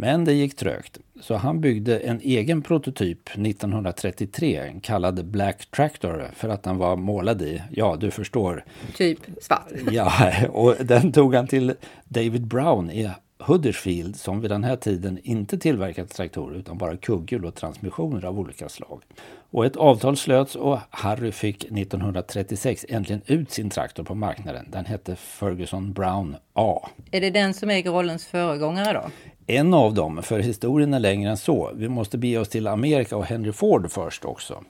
Men 0.00 0.24
det 0.24 0.32
gick 0.32 0.56
trögt, 0.56 0.98
så 1.20 1.34
han 1.34 1.60
byggde 1.60 1.98
en 1.98 2.20
egen 2.20 2.62
prototyp 2.62 3.30
1933 3.30 4.74
kallad 4.82 5.24
Black 5.24 5.70
Tractor 5.70 6.30
för 6.34 6.48
att 6.48 6.62
den 6.62 6.76
var 6.76 6.96
målad 6.96 7.42
i, 7.42 7.62
ja 7.70 7.96
du 8.00 8.10
förstår. 8.10 8.64
Typ 8.96 9.18
svart. 9.40 9.68
Ja, 9.90 10.32
och 10.48 10.74
den 10.80 11.12
tog 11.12 11.34
han 11.34 11.46
till 11.46 11.74
David 12.04 12.46
Brown 12.46 12.90
i 12.90 13.10
Huddersfield 13.38 14.16
som 14.16 14.40
vid 14.40 14.50
den 14.50 14.64
här 14.64 14.76
tiden 14.76 15.18
inte 15.22 15.58
tillverkat 15.58 16.10
traktorer 16.10 16.56
utan 16.56 16.78
bara 16.78 16.96
kugghjul 16.96 17.44
och 17.44 17.54
transmissioner 17.54 18.24
av 18.24 18.38
olika 18.38 18.68
slag. 18.68 19.02
Och 19.50 19.66
ett 19.66 19.76
avtal 19.76 20.16
slöts 20.16 20.56
och 20.56 20.78
Harry 20.90 21.32
fick 21.32 21.64
1936 21.64 22.86
äntligen 22.88 23.22
ut 23.26 23.50
sin 23.50 23.70
traktor 23.70 24.04
på 24.04 24.14
marknaden. 24.14 24.68
Den 24.72 24.84
hette 24.84 25.16
Ferguson 25.16 25.92
Brown 25.92 26.36
A. 26.52 26.88
Är 27.10 27.20
det 27.20 27.30
den 27.30 27.54
som 27.54 27.70
är 27.70 27.80
Grollens 27.80 28.26
föregångare 28.26 28.92
då? 28.92 29.10
En 29.50 29.74
av 29.74 29.94
dem, 29.94 30.22
för 30.22 30.38
historien 30.38 30.94
är 30.94 30.98
längre 30.98 31.30
än 31.30 31.36
så. 31.36 31.70
Vi 31.74 31.88
måste 31.88 32.18
bege 32.18 32.38
oss 32.38 32.48
till 32.48 32.66
Amerika 32.66 33.16
och 33.16 33.24
Henry 33.24 33.52
Ford 33.52 33.90
först 33.90 34.24
också. 34.24 34.64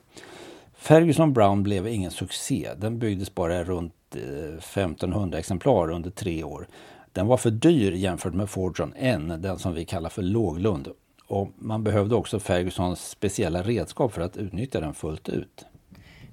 Ferguson 0.74 1.32
Brown 1.32 1.62
blev 1.62 1.88
ingen 1.88 2.10
succé. 2.10 2.68
Den 2.76 2.98
byggdes 2.98 3.34
bara 3.34 3.64
runt 3.64 3.94
eh, 4.14 4.58
1500 4.58 5.38
exemplar 5.38 5.90
under 5.90 6.10
tre 6.10 6.44
år. 6.44 6.68
Den 7.12 7.26
var 7.26 7.36
för 7.36 7.50
dyr 7.50 7.92
jämfört 7.92 8.34
med 8.34 8.50
Fordson 8.50 8.92
N, 8.96 9.34
den 9.38 9.58
som 9.58 9.74
vi 9.74 9.84
kallar 9.84 10.10
för 10.10 10.22
låglund. 10.22 10.88
och 11.26 11.50
man 11.58 11.84
behövde 11.84 12.14
också 12.14 12.40
Fergusons 12.40 13.08
speciella 13.08 13.62
redskap 13.62 14.12
för 14.12 14.22
att 14.22 14.36
utnyttja 14.36 14.80
den 14.80 14.94
fullt 14.94 15.28
ut. 15.28 15.64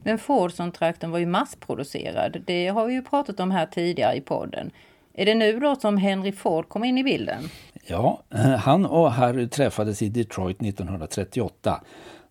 Men 0.03 0.17
Fordson-traktorn 0.17 1.11
var 1.11 1.19
ju 1.19 1.25
massproducerad. 1.25 2.43
Det 2.45 2.67
har 2.67 2.85
vi 2.87 2.93
ju 2.93 3.01
pratat 3.01 3.39
om 3.39 3.51
här 3.51 3.65
tidigare 3.65 4.15
i 4.15 4.21
podden. 4.21 4.71
Är 5.13 5.25
det 5.25 5.35
nu 5.35 5.59
då 5.59 5.75
som 5.75 5.97
Henry 5.97 6.31
Ford 6.31 6.69
kom 6.69 6.83
in 6.83 6.97
i 6.97 7.03
bilden? 7.03 7.49
Ja, 7.87 8.23
eh, 8.29 8.39
han 8.39 8.85
och 8.85 9.11
Harry 9.11 9.47
träffades 9.47 10.01
i 10.01 10.09
Detroit 10.09 10.61
1938. 10.61 11.81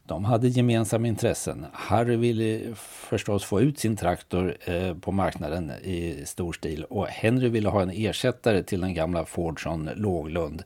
De 0.06 0.24
hade 0.24 0.48
gemensamma 0.48 1.06
intressen. 1.06 1.66
Harry 1.72 2.16
ville 2.16 2.74
förstås 2.76 3.44
få 3.44 3.60
ut 3.60 3.78
sin 3.78 3.96
traktor 3.96 4.56
eh, 4.64 4.94
på 4.94 5.12
marknaden 5.12 5.70
i 5.70 6.22
stor 6.26 6.52
stil 6.52 6.84
och 6.84 7.06
Henry 7.06 7.48
ville 7.48 7.68
ha 7.68 7.82
en 7.82 7.90
ersättare 7.90 8.62
till 8.62 8.80
den 8.80 8.94
gamla 8.94 9.24
Fordson 9.24 9.90
Låglund. 9.94 10.62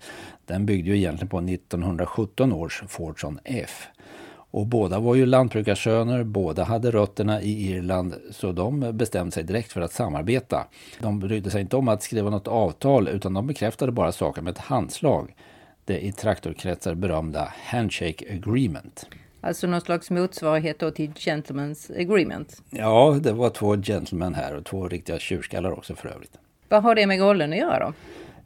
Den 0.47 0.67
byggde 0.67 0.91
ju 0.91 0.97
egentligen 0.97 1.29
på 1.29 1.39
1917 1.39 2.53
års 2.53 2.83
Fordson 2.89 3.39
F. 3.45 3.89
Och 4.51 4.67
båda 4.67 4.99
var 4.99 5.15
ju 5.15 5.27
lantbrukarsöner, 5.27 6.25
båda 6.25 6.65
hade 6.65 6.91
rötterna 6.91 7.43
i 7.43 7.71
Irland 7.71 8.15
så 8.31 8.53
de 8.53 8.97
bestämde 8.97 9.33
sig 9.33 9.43
direkt 9.43 9.73
för 9.73 9.81
att 9.81 9.93
samarbeta. 9.93 10.67
De 10.99 11.19
brydde 11.19 11.51
sig 11.51 11.61
inte 11.61 11.77
om 11.77 11.89
att 11.89 12.03
skriva 12.03 12.31
något 12.31 12.49
avtal 12.49 13.09
utan 13.09 13.35
de 13.35 13.47
bekräftade 13.47 13.93
bara 13.93 14.13
saker 14.13 14.43
med 14.43 14.51
ett 14.51 14.59
handslag. 14.59 15.35
Det 15.85 16.07
i 16.07 16.13
traktorkretsar 16.13 16.95
berömda 16.95 17.53
Handshake 17.65 18.35
Agreement. 18.35 19.07
Alltså 19.41 19.67
någon 19.67 19.81
slags 19.81 20.11
motsvarighet 20.11 20.79
då 20.79 20.91
till 20.91 21.11
Gentlemen's 21.11 22.01
Agreement? 22.01 22.63
Ja, 22.71 23.19
det 23.23 23.33
var 23.33 23.51
två 23.51 23.77
gentlemen 23.77 24.35
här 24.35 24.57
och 24.57 24.65
två 24.65 24.89
riktiga 24.89 25.19
tjurskallar 25.19 25.71
också 25.73 25.95
för 25.95 26.09
övrigt. 26.09 26.33
Vad 26.69 26.83
har 26.83 26.95
det 26.95 27.07
med 27.07 27.21
rollen 27.21 27.53
att 27.53 27.59
göra 27.59 27.79
då? 27.79 27.93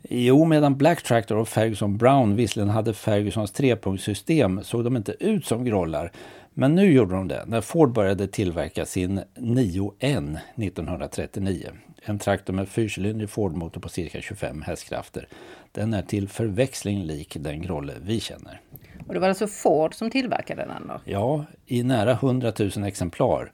Jo, 0.09 0.45
medan 0.45 0.77
Black 0.77 1.03
Tractor 1.03 1.37
och 1.37 1.49
Ferguson 1.49 1.97
Brown 1.97 2.37
visserligen 2.37 2.71
hade 2.71 2.95
Fergusons 2.95 3.53
trepunktssystem 3.53 4.61
såg 4.65 4.85
de 4.85 4.97
inte 4.97 5.25
ut 5.25 5.47
som 5.47 5.65
grollar. 5.65 6.13
Men 6.55 6.75
nu 6.75 6.93
gjorde 6.93 7.15
de 7.15 7.29
det 7.29 7.45
när 7.47 7.61
Ford 7.61 7.93
började 7.93 8.27
tillverka 8.27 8.87
sin 8.87 9.21
9N 9.35 10.39
1939. 10.57 11.69
En 12.05 12.19
traktor 12.19 12.53
med 12.53 12.69
fyrcylindrig 12.69 13.31
Ford-motor 13.31 13.81
på 13.81 13.89
cirka 13.89 14.21
25 14.21 14.63
hästkrafter. 14.63 15.29
Den 15.73 15.95
är 15.95 16.03
till 16.03 16.29
förväxling 16.29 17.03
lik 17.03 17.37
den 17.41 17.63
grolle 17.63 17.93
vi 18.03 18.21
känner. 18.21 18.61
Och 19.07 19.15
det 19.15 19.21
var 19.21 19.29
alltså 19.29 19.47
Ford 19.47 19.95
som 19.95 20.11
tillverkade 20.11 20.65
den 20.65 20.89
då? 20.89 21.01
Ja, 21.05 21.45
i 21.67 21.83
nära 21.83 22.13
100 22.13 22.53
000 22.59 22.85
exemplar. 22.85 23.51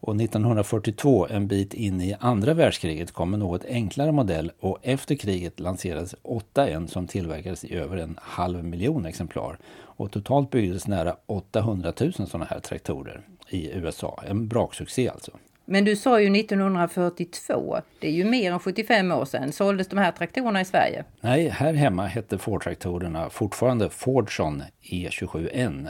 Och 0.00 0.20
1942, 0.20 1.26
en 1.30 1.48
bit 1.48 1.74
in 1.74 2.00
i 2.00 2.16
andra 2.20 2.54
världskriget, 2.54 3.12
kom 3.12 3.34
en 3.34 3.40
något 3.40 3.64
enklare 3.64 4.12
modell 4.12 4.52
och 4.60 4.78
efter 4.82 5.14
kriget 5.14 5.60
lanserades 5.60 6.14
8N 6.22 6.86
som 6.86 7.06
tillverkades 7.06 7.64
i 7.64 7.74
över 7.74 7.96
en 7.96 8.18
halv 8.22 8.64
miljon 8.64 9.06
exemplar. 9.06 9.58
Och 9.80 10.10
totalt 10.10 10.50
byggdes 10.50 10.86
nära 10.86 11.16
800 11.26 11.92
000 12.00 12.12
sådana 12.12 12.44
här 12.44 12.60
traktorer 12.60 13.20
i 13.48 13.70
USA. 13.72 14.22
En 14.26 14.48
braksuccé 14.48 15.08
alltså. 15.08 15.32
Men 15.70 15.84
du 15.84 15.96
sa 15.96 16.20
ju 16.20 16.40
1942, 16.40 17.80
det 18.00 18.08
är 18.08 18.12
ju 18.12 18.24
mer 18.24 18.52
än 18.52 18.58
75 18.58 19.12
år 19.12 19.24
sedan. 19.24 19.52
Såldes 19.52 19.88
de 19.88 19.98
här 19.98 20.12
traktorerna 20.12 20.60
i 20.60 20.64
Sverige? 20.64 21.04
Nej, 21.20 21.48
här 21.48 21.74
hemma 21.74 22.06
hette 22.06 22.38
Ford-traktorerna 22.38 23.30
fortfarande 23.30 23.90
Fordson 23.90 24.62
E27N, 24.82 25.88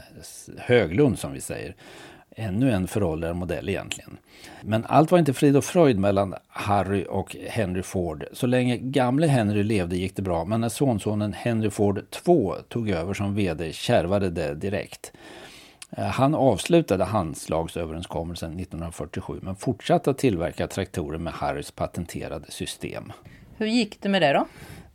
Höglund 0.59 1.19
som 1.19 1.33
vi 1.33 1.41
säger 1.41 1.75
ännu 2.39 2.73
en 2.73 2.89
föråldrad 2.89 3.37
modell 3.37 3.69
egentligen. 3.69 4.19
Men 4.63 4.85
allt 4.85 5.11
var 5.11 5.19
inte 5.19 5.33
frid 5.33 5.57
och 5.57 5.65
fröjd 5.65 5.99
mellan 5.99 6.35
Harry 6.49 7.07
och 7.09 7.37
Henry 7.49 7.83
Ford. 7.83 8.25
Så 8.33 8.47
länge 8.47 8.77
gamle 8.77 9.27
Henry 9.27 9.63
levde 9.63 9.97
gick 9.97 10.17
det 10.17 10.23
bra, 10.23 10.45
men 10.45 10.61
när 10.61 10.69
sonsonen 10.69 11.33
Henry 11.33 11.71
Ford 11.71 11.99
II 11.99 12.51
tog 12.69 12.91
över 12.91 13.15
som 13.15 13.35
VD 13.35 13.73
kärvade 13.73 14.31
det 14.31 14.55
direkt. 14.55 15.13
Eh, 15.91 16.05
han 16.05 16.35
avslutade 16.35 17.05
handslagsöverenskommelsen 17.05 18.61
1947 18.61 19.39
men 19.43 19.57
fortsatte 19.57 20.11
att 20.11 20.19
tillverka 20.19 20.67
traktorer 20.67 21.19
med 21.19 21.33
Harrys 21.33 21.71
patenterade 21.71 22.51
system. 22.51 23.13
Hur 23.57 23.67
gick 23.67 24.03
det 24.03 24.09
med 24.09 24.23
det 24.23 24.33
då? 24.33 24.47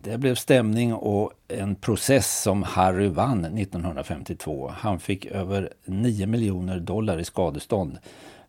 Det 0.04 0.18
blev 0.18 0.36
stämning 0.36 0.94
och 0.94 1.32
en 1.48 1.76
process 1.76 2.42
som 2.42 2.64
Harry 2.64 3.08
vann 3.08 3.46
1952. 3.46 4.72
Han 4.78 5.00
fick 5.00 5.26
över 5.26 5.74
9 5.86 6.28
miljoner 6.28 6.80
dollar 6.80 7.20
i 7.20 7.24
skadestånd. 7.24 7.98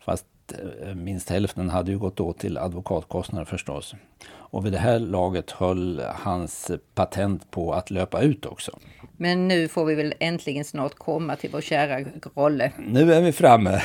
Fast 0.01 0.27
eh, 0.53 0.95
minst 0.95 1.31
hälften 1.31 1.71
hade 1.71 1.91
ju 1.91 1.99
gått 1.99 2.21
åt 2.21 2.39
till 2.39 2.59
advokatkostnader 2.59 3.45
förstås. 3.45 3.95
Och 4.27 4.67
vid 4.67 4.73
det 4.73 4.79
här 4.79 4.99
laget 4.99 5.51
höll 5.51 6.03
hans 6.15 6.71
patent 6.95 7.51
på 7.51 7.73
att 7.73 7.91
löpa 7.91 8.21
ut 8.21 8.47
också. 8.47 8.79
Men 9.17 9.49
nu 9.49 9.69
får 9.69 9.85
vi 9.85 9.95
väl 9.95 10.15
äntligen 10.21 10.65
snart 10.65 10.95
komma 10.95 11.37
till 11.37 11.51
vår 11.51 11.61
kära 11.61 12.01
Grolle. 12.01 12.73
Nu 12.79 13.13
är 13.13 13.21
vi 13.21 13.33
framme. 13.33 13.83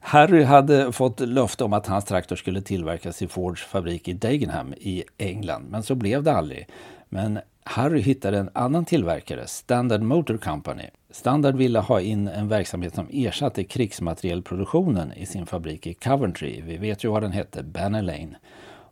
Harry 0.00 0.42
hade 0.42 0.92
fått 0.92 1.20
löfte 1.20 1.64
om 1.64 1.72
att 1.72 1.86
hans 1.86 2.04
traktor 2.04 2.36
skulle 2.36 2.62
tillverkas 2.62 3.22
i 3.22 3.28
Fords 3.28 3.62
fabrik 3.62 4.08
i 4.08 4.12
Dagenham 4.12 4.74
i 4.76 5.04
England, 5.18 5.66
men 5.70 5.82
så 5.82 5.94
blev 5.94 6.22
det 6.22 6.32
aldrig. 6.32 6.68
Men 7.08 7.38
Harry 7.64 8.00
hittade 8.00 8.38
en 8.38 8.50
annan 8.52 8.84
tillverkare, 8.84 9.46
Standard 9.46 10.02
Motor 10.02 10.36
Company. 10.36 10.84
Standard 11.10 11.56
ville 11.56 11.78
ha 11.78 12.00
in 12.00 12.28
en 12.28 12.48
verksamhet 12.48 12.94
som 12.94 13.08
ersatte 13.12 13.64
krigsmaterielproduktionen 13.64 15.12
i 15.12 15.26
sin 15.26 15.46
fabrik 15.46 15.86
i 15.86 15.94
Coventry. 15.94 16.62
Vi 16.62 16.76
vet 16.76 17.04
ju 17.04 17.08
vad 17.08 17.22
den 17.22 17.32
hette, 17.32 17.62
Banner 17.62 18.02
Lane. 18.02 18.36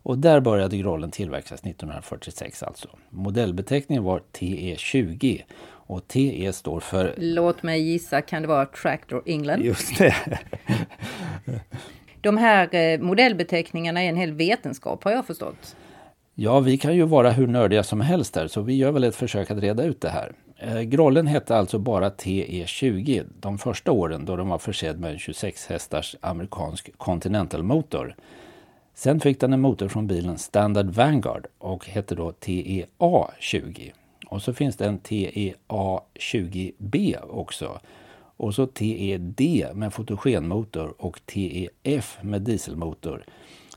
Och 0.03 0.17
där 0.17 0.39
började 0.39 0.77
grollen 0.77 1.11
tillverkas 1.11 1.59
1946 1.59 2.63
alltså. 2.63 2.87
Modellbeteckningen 3.09 4.03
var 4.03 4.21
TE20 4.33 5.41
och 5.65 6.07
TE 6.07 6.53
står 6.53 6.79
för... 6.79 7.13
Låt 7.17 7.63
mig 7.63 7.81
gissa, 7.81 8.21
kan 8.21 8.41
det 8.41 8.47
vara 8.47 8.65
Tractor 8.65 9.23
England? 9.25 9.61
Just 9.61 9.97
det. 9.97 10.15
De 12.21 12.37
här 12.37 12.75
eh, 12.75 12.99
modellbeteckningarna 12.99 14.03
är 14.03 14.09
en 14.09 14.15
hel 14.15 14.31
vetenskap 14.31 15.03
har 15.03 15.11
jag 15.11 15.25
förstått. 15.27 15.75
Ja, 16.35 16.59
vi 16.59 16.77
kan 16.77 16.95
ju 16.95 17.03
vara 17.03 17.31
hur 17.31 17.47
nördiga 17.47 17.83
som 17.83 18.01
helst 18.01 18.33
där, 18.33 18.47
så 18.47 18.61
vi 18.61 18.75
gör 18.75 18.91
väl 18.91 19.03
ett 19.03 19.15
försök 19.15 19.51
att 19.51 19.57
reda 19.57 19.83
ut 19.83 20.01
det 20.01 20.09
här. 20.09 20.31
Eh, 20.57 20.81
Grollen 20.81 21.27
hette 21.27 21.57
alltså 21.57 21.79
bara 21.79 22.09
TE20 22.09 23.25
de 23.39 23.57
första 23.57 23.91
åren 23.91 24.25
då 24.25 24.35
den 24.35 24.47
var 24.47 24.57
försedd 24.57 24.99
med 24.99 25.11
en 25.11 25.19
26 25.19 25.67
hästars 25.67 26.15
amerikansk 26.21 26.97
Continental-motor. 26.97 28.15
Sen 28.93 29.19
fick 29.19 29.39
den 29.39 29.53
en 29.53 29.61
motor 29.61 29.87
från 29.87 30.07
bilen 30.07 30.37
Standard 30.37 30.85
Vanguard 30.85 31.47
och 31.57 31.87
hette 31.87 32.15
då 32.15 32.31
TEA20. 32.31 33.91
Och 34.27 34.41
så 34.41 34.53
finns 34.53 34.77
det 34.77 34.85
en 34.85 34.99
TEA20B 34.99 37.17
också. 37.29 37.79
Och 38.37 38.55
så 38.55 38.65
TED 38.65 39.41
med 39.73 39.93
fotogenmotor 39.93 40.93
och 40.97 41.21
TEF 41.25 42.17
med 42.21 42.41
dieselmotor. 42.41 43.25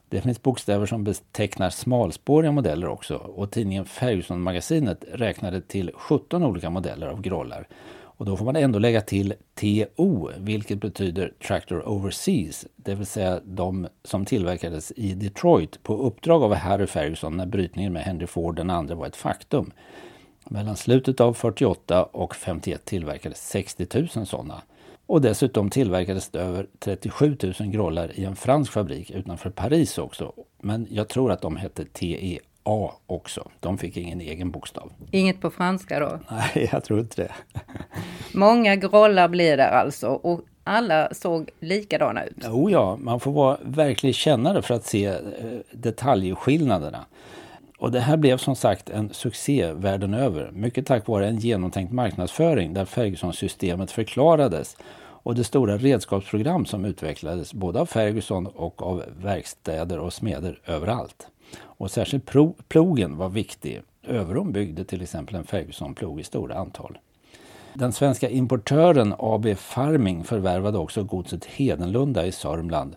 Det 0.08 0.20
finns 0.20 0.42
bokstäver 0.42 0.86
som 0.86 1.04
betecknar 1.04 1.70
smalspåriga 1.70 2.52
modeller 2.52 2.88
också 2.88 3.16
och 3.16 3.50
tidningen 3.50 3.84
Ferguson-magasinet 3.84 5.04
räknade 5.12 5.60
till 5.60 5.90
17 5.94 6.44
olika 6.44 6.70
modeller 6.70 7.06
av 7.06 7.20
grollar. 7.20 7.68
Och 8.18 8.26
då 8.26 8.36
får 8.36 8.44
man 8.44 8.56
ändå 8.56 8.78
lägga 8.78 9.00
till 9.00 9.34
TO, 9.54 10.30
vilket 10.38 10.80
betyder 10.80 11.32
Tractor 11.46 11.88
Overseas, 11.88 12.66
det 12.76 12.94
vill 12.94 13.06
säga 13.06 13.40
de 13.44 13.88
som 14.04 14.24
tillverkades 14.24 14.92
i 14.96 15.14
Detroit 15.14 15.82
på 15.82 15.96
uppdrag 15.96 16.42
av 16.42 16.54
Harry 16.54 16.86
Ferguson 16.86 17.36
när 17.36 17.46
brytningen 17.46 17.92
med 17.92 18.02
Henry 18.02 18.26
Ford 18.26 18.56
den 18.56 18.70
andra 18.70 18.94
var 18.94 19.06
ett 19.06 19.16
faktum. 19.16 19.72
Mellan 20.44 20.76
slutet 20.76 21.20
av 21.20 21.34
48 21.34 22.04
och 22.04 22.36
51 22.36 22.84
tillverkades 22.84 23.48
60 23.48 23.86
000 24.16 24.26
sådana. 24.26 24.62
Och 25.06 25.20
dessutom 25.20 25.70
tillverkades 25.70 26.28
det 26.28 26.40
över 26.40 26.66
37 26.78 27.36
000 27.42 27.68
grollar 27.70 28.18
i 28.18 28.24
en 28.24 28.36
fransk 28.36 28.72
fabrik 28.72 29.10
utanför 29.10 29.50
Paris 29.50 29.98
också. 29.98 30.32
Men 30.62 30.86
jag 30.90 31.08
tror 31.08 31.32
att 31.32 31.42
de 31.42 31.56
hette 31.56 31.84
TEA 31.84 32.38
också. 33.06 33.48
De 33.60 33.78
fick 33.78 33.96
ingen 33.96 34.20
egen 34.20 34.50
bokstav. 34.50 34.92
Inget 35.10 35.40
på 35.40 35.50
franska 35.50 36.00
då? 36.00 36.18
Nej, 36.30 36.68
jag 36.72 36.84
tror 36.84 37.00
inte 37.00 37.22
det. 37.22 37.32
Många 38.34 38.76
grollar 38.76 39.28
blir 39.28 39.56
det 39.56 39.68
alltså 39.68 40.08
och 40.08 40.40
alla 40.64 41.14
såg 41.14 41.50
likadana 41.60 42.24
ut. 42.24 42.36
Jo, 42.44 42.70
ja, 42.70 42.96
man 42.96 43.20
får 43.20 43.32
vara 43.32 43.58
verklig 43.62 44.14
kännare 44.14 44.62
för 44.62 44.74
att 44.74 44.84
se 44.84 45.06
eh, 45.06 45.16
detaljskillnaderna. 45.72 47.04
Och 47.78 47.92
det 47.92 48.00
här 48.00 48.16
blev 48.16 48.36
som 48.36 48.56
sagt 48.56 48.90
en 48.90 49.14
succé 49.14 49.72
världen 49.72 50.14
över. 50.14 50.50
Mycket 50.52 50.86
tack 50.86 51.06
vare 51.06 51.28
en 51.28 51.38
genomtänkt 51.38 51.92
marknadsföring 51.92 52.74
där 52.74 52.84
Ferguson-systemet 52.84 53.90
förklarades 53.90 54.76
och 55.26 55.34
det 55.34 55.44
stora 55.44 55.76
redskapsprogram 55.78 56.66
som 56.66 56.84
utvecklades 56.84 57.54
både 57.54 57.80
av 57.80 57.86
Ferguson 57.86 58.46
och 58.46 58.82
av 58.82 59.02
verkstäder 59.22 59.98
och 59.98 60.12
smeder 60.12 60.60
överallt. 60.66 61.28
Och 61.58 61.90
särskilt 61.90 62.30
plogen 62.68 63.16
var 63.16 63.28
viktig. 63.28 63.82
Överum 64.02 64.52
byggde 64.52 64.84
till 64.84 65.02
exempel 65.02 65.34
en 65.34 65.44
Ferguson-plog 65.44 66.20
i 66.20 66.24
stora 66.24 66.54
antal. 66.54 66.98
Den 67.74 67.92
svenska 67.92 68.28
importören 68.28 69.14
AB 69.18 69.56
Farming 69.56 70.24
förvärvade 70.24 70.78
också 70.78 71.04
godset 71.04 71.44
Hedenlunda 71.44 72.26
i 72.26 72.32
Sörmland 72.32 72.96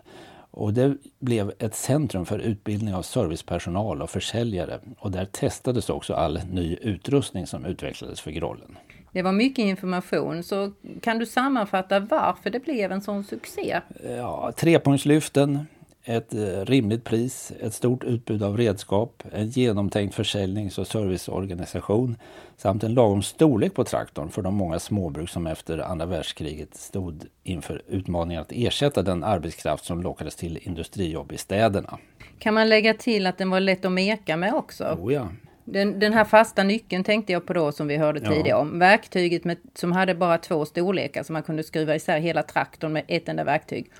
och 0.60 0.74
det 0.74 0.96
blev 1.18 1.52
ett 1.58 1.74
centrum 1.74 2.26
för 2.26 2.38
utbildning 2.38 2.94
av 2.94 3.02
servicepersonal 3.02 4.02
och 4.02 4.10
försäljare 4.10 4.80
och 4.98 5.10
där 5.10 5.24
testades 5.24 5.90
också 5.90 6.14
all 6.14 6.40
ny 6.50 6.76
utrustning 6.76 7.46
som 7.46 7.64
utvecklades 7.64 8.20
för 8.20 8.30
grollen. 8.30 8.78
Det 9.12 9.22
var 9.22 9.32
mycket 9.32 9.62
information, 9.62 10.42
så 10.42 10.72
kan 11.02 11.18
du 11.18 11.26
sammanfatta 11.26 12.00
varför 12.00 12.50
det 12.50 12.60
blev 12.60 12.92
en 12.92 13.00
sån 13.00 13.24
succé? 13.24 13.80
Ja, 14.04 14.52
trepunktslyften, 14.56 15.66
ett 16.04 16.34
eh, 16.34 16.64
rimligt 16.64 17.04
pris, 17.04 17.52
ett 17.60 17.74
stort 17.74 18.04
utbud 18.04 18.42
av 18.42 18.56
redskap, 18.56 19.22
en 19.32 19.48
genomtänkt 19.48 20.14
försäljnings 20.14 20.78
och 20.78 20.86
serviceorganisation 20.86 22.16
samt 22.56 22.84
en 22.84 22.94
lagom 22.94 23.22
storlek 23.22 23.74
på 23.74 23.84
traktorn 23.84 24.30
för 24.30 24.42
de 24.42 24.54
många 24.54 24.78
småbruk 24.78 25.28
som 25.30 25.46
efter 25.46 25.78
andra 25.78 26.06
världskriget 26.06 26.74
stod 26.74 27.24
inför 27.42 27.82
utmaningen 27.88 28.42
att 28.42 28.52
ersätta 28.52 29.02
den 29.02 29.24
arbetskraft 29.24 29.84
som 29.84 30.02
lockades 30.02 30.36
till 30.36 30.58
industrijobb 30.62 31.32
i 31.32 31.38
städerna. 31.38 31.98
Kan 32.38 32.54
man 32.54 32.68
lägga 32.68 32.94
till 32.94 33.26
att 33.26 33.38
den 33.38 33.50
var 33.50 33.60
lätt 33.60 33.84
att 33.84 33.92
meka 33.92 34.36
med 34.36 34.54
också? 34.54 34.84
Oh 34.84 35.12
ja. 35.12 35.28
Den, 35.64 35.98
den 36.00 36.12
här 36.12 36.24
fasta 36.24 36.62
nyckeln 36.62 37.04
tänkte 37.04 37.32
jag 37.32 37.46
på 37.46 37.52
då 37.52 37.72
som 37.72 37.86
vi 37.86 37.96
hörde 37.96 38.20
Ja. 38.24 38.30
tidigare 38.30 38.58
om. 38.58 38.78
Verktyget 38.78 39.44
med, 39.44 39.56
som 39.74 39.92
hade 39.92 40.14
bara 40.14 40.38
två 40.38 40.64
storlekar 40.64 41.22
så 41.22 41.32
man 41.32 41.42
kunde 41.42 41.62
skruva 41.62 41.94
isär 41.94 42.18
hela 42.18 42.42
traktorn 42.42 42.92
med 42.92 43.04
ett 43.08 43.28
enda 43.28 43.44
verktyg. 43.44 43.90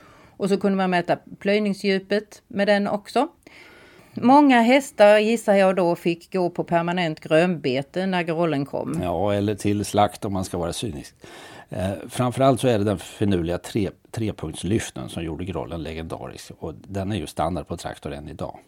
Och 0.40 0.48
så 0.48 0.60
kunde 0.60 0.76
man 0.76 0.90
mäta 0.90 1.16
plöjningsdjupet 1.38 2.42
med 2.48 2.68
den 2.68 2.88
också. 2.88 3.28
Många 4.14 4.60
hästar 4.60 5.18
gissar 5.18 5.54
jag 5.54 5.76
då 5.76 5.96
fick 5.96 6.32
gå 6.32 6.50
på 6.50 6.64
permanent 6.64 7.20
grönbete 7.20 8.06
när 8.06 8.22
grollen 8.22 8.66
kom. 8.66 9.00
Ja, 9.02 9.34
eller 9.34 9.54
till 9.54 9.84
slakt 9.84 10.24
om 10.24 10.32
man 10.32 10.44
ska 10.44 10.58
vara 10.58 10.72
cynisk. 10.72 11.14
Eh, 11.68 11.90
framförallt 12.08 12.60
så 12.60 12.68
är 12.68 12.78
det 12.78 12.84
den 12.84 12.98
finurliga 12.98 13.58
tre, 13.58 13.90
trepunktslyften 14.10 15.08
som 15.08 15.22
gjorde 15.24 15.44
grollen 15.44 15.82
legendarisk 15.82 16.50
och 16.58 16.74
den 16.74 17.12
är 17.12 17.16
ju 17.16 17.26
standard 17.26 17.66
på 17.66 17.76
traktor 17.76 18.12
än 18.12 18.28
idag. 18.28 18.58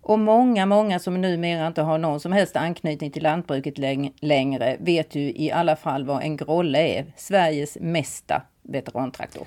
Och 0.00 0.18
många, 0.18 0.66
många 0.66 0.98
som 0.98 1.20
numera 1.20 1.66
inte 1.66 1.82
har 1.82 1.98
någon 1.98 2.20
som 2.20 2.32
helst 2.32 2.56
anknytning 2.56 3.10
till 3.10 3.22
lantbruket 3.22 3.78
läng- 3.78 4.12
längre 4.20 4.76
vet 4.80 5.14
ju 5.14 5.32
i 5.36 5.52
alla 5.52 5.76
fall 5.76 6.04
vad 6.04 6.22
en 6.22 6.36
grolle 6.36 6.78
är. 6.98 7.06
Sveriges 7.16 7.78
mesta 7.80 8.42
veterantraktor. 8.62 9.46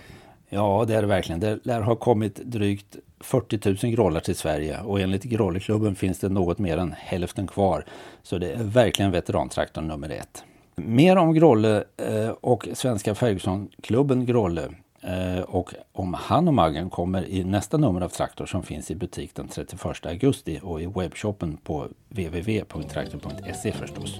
Ja, 0.49 0.85
det 0.87 0.95
är 0.95 1.01
det 1.01 1.07
verkligen. 1.07 1.39
Det 1.39 1.65
lär 1.65 1.81
ha 1.81 1.95
kommit 1.95 2.35
drygt 2.35 2.97
40 3.19 3.85
000 3.85 3.95
grålar 3.95 4.19
till 4.19 4.35
Sverige 4.35 4.81
och 4.81 4.99
enligt 4.99 5.23
Grolleklubben 5.23 5.95
finns 5.95 6.19
det 6.19 6.29
något 6.29 6.59
mer 6.59 6.77
än 6.77 6.95
hälften 6.97 7.47
kvar. 7.47 7.85
Så 8.23 8.37
det 8.37 8.51
är 8.51 8.63
verkligen 8.63 9.11
veterantraktorn 9.11 9.87
nummer 9.87 10.09
ett. 10.09 10.43
Mer 10.75 11.15
om 11.15 11.33
Grålle 11.33 11.83
eh, 11.97 12.29
och 12.29 12.67
Svenska 12.73 13.15
Fergusonklubben 13.15 14.25
Grålle 14.25 14.69
eh, 15.01 15.41
och 15.41 15.73
om 15.93 16.13
han 16.13 16.47
och 16.47 16.53
Maggen 16.53 16.89
kommer 16.89 17.25
i 17.25 17.43
nästa 17.43 17.77
nummer 17.77 18.01
av 18.01 18.09
Traktor 18.09 18.45
som 18.45 18.63
finns 18.63 18.91
i 18.91 18.95
butik 18.95 19.35
den 19.35 19.47
31 19.47 20.05
augusti 20.05 20.59
och 20.63 20.81
i 20.81 20.85
webbshoppen 20.85 21.57
på 21.57 21.87
www.traktor.se 22.09 23.71
förstås. 23.71 24.19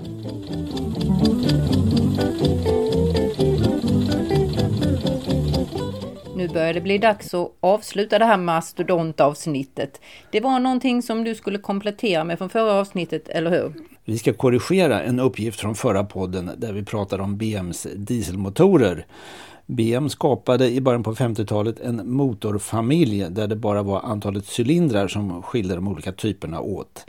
Nu 6.40 6.48
börjar 6.48 6.74
det 6.74 6.82
bli 6.82 6.98
dags 6.98 7.34
att 7.34 7.52
avsluta 7.60 8.20
det 8.20 8.26
här 8.26 8.38
mastodontavsnittet. 8.38 10.02
Det 10.32 10.40
var 10.40 10.60
någonting 10.60 11.02
som 11.02 11.24
du 11.24 11.36
skulle 11.36 11.58
komplettera 11.58 12.24
med 12.24 12.38
från 12.38 12.50
förra 12.50 12.74
avsnittet, 12.74 13.30
eller 13.30 13.52
hur? 13.52 13.74
Vi 14.06 14.18
ska 14.18 14.34
korrigera 14.34 15.02
en 15.02 15.20
uppgift 15.20 15.60
från 15.60 15.76
förra 15.76 16.04
podden 16.04 16.52
där 16.58 16.74
vi 16.74 16.86
pratade 16.86 17.24
om 17.24 17.38
BMs 17.38 17.88
dieselmotorer. 17.96 19.06
BM 19.66 20.10
skapade 20.10 20.70
i 20.70 20.82
början 20.82 21.04
på 21.04 21.14
50-talet 21.14 21.80
en 21.80 22.12
motorfamilj 22.12 23.26
där 23.30 23.48
det 23.48 23.56
bara 23.56 23.84
var 23.84 24.02
antalet 24.02 24.60
cylindrar 24.60 25.08
som 25.08 25.44
skilde 25.44 25.76
de 25.76 25.88
olika 25.88 26.12
typerna 26.12 26.60
åt. 26.60 27.06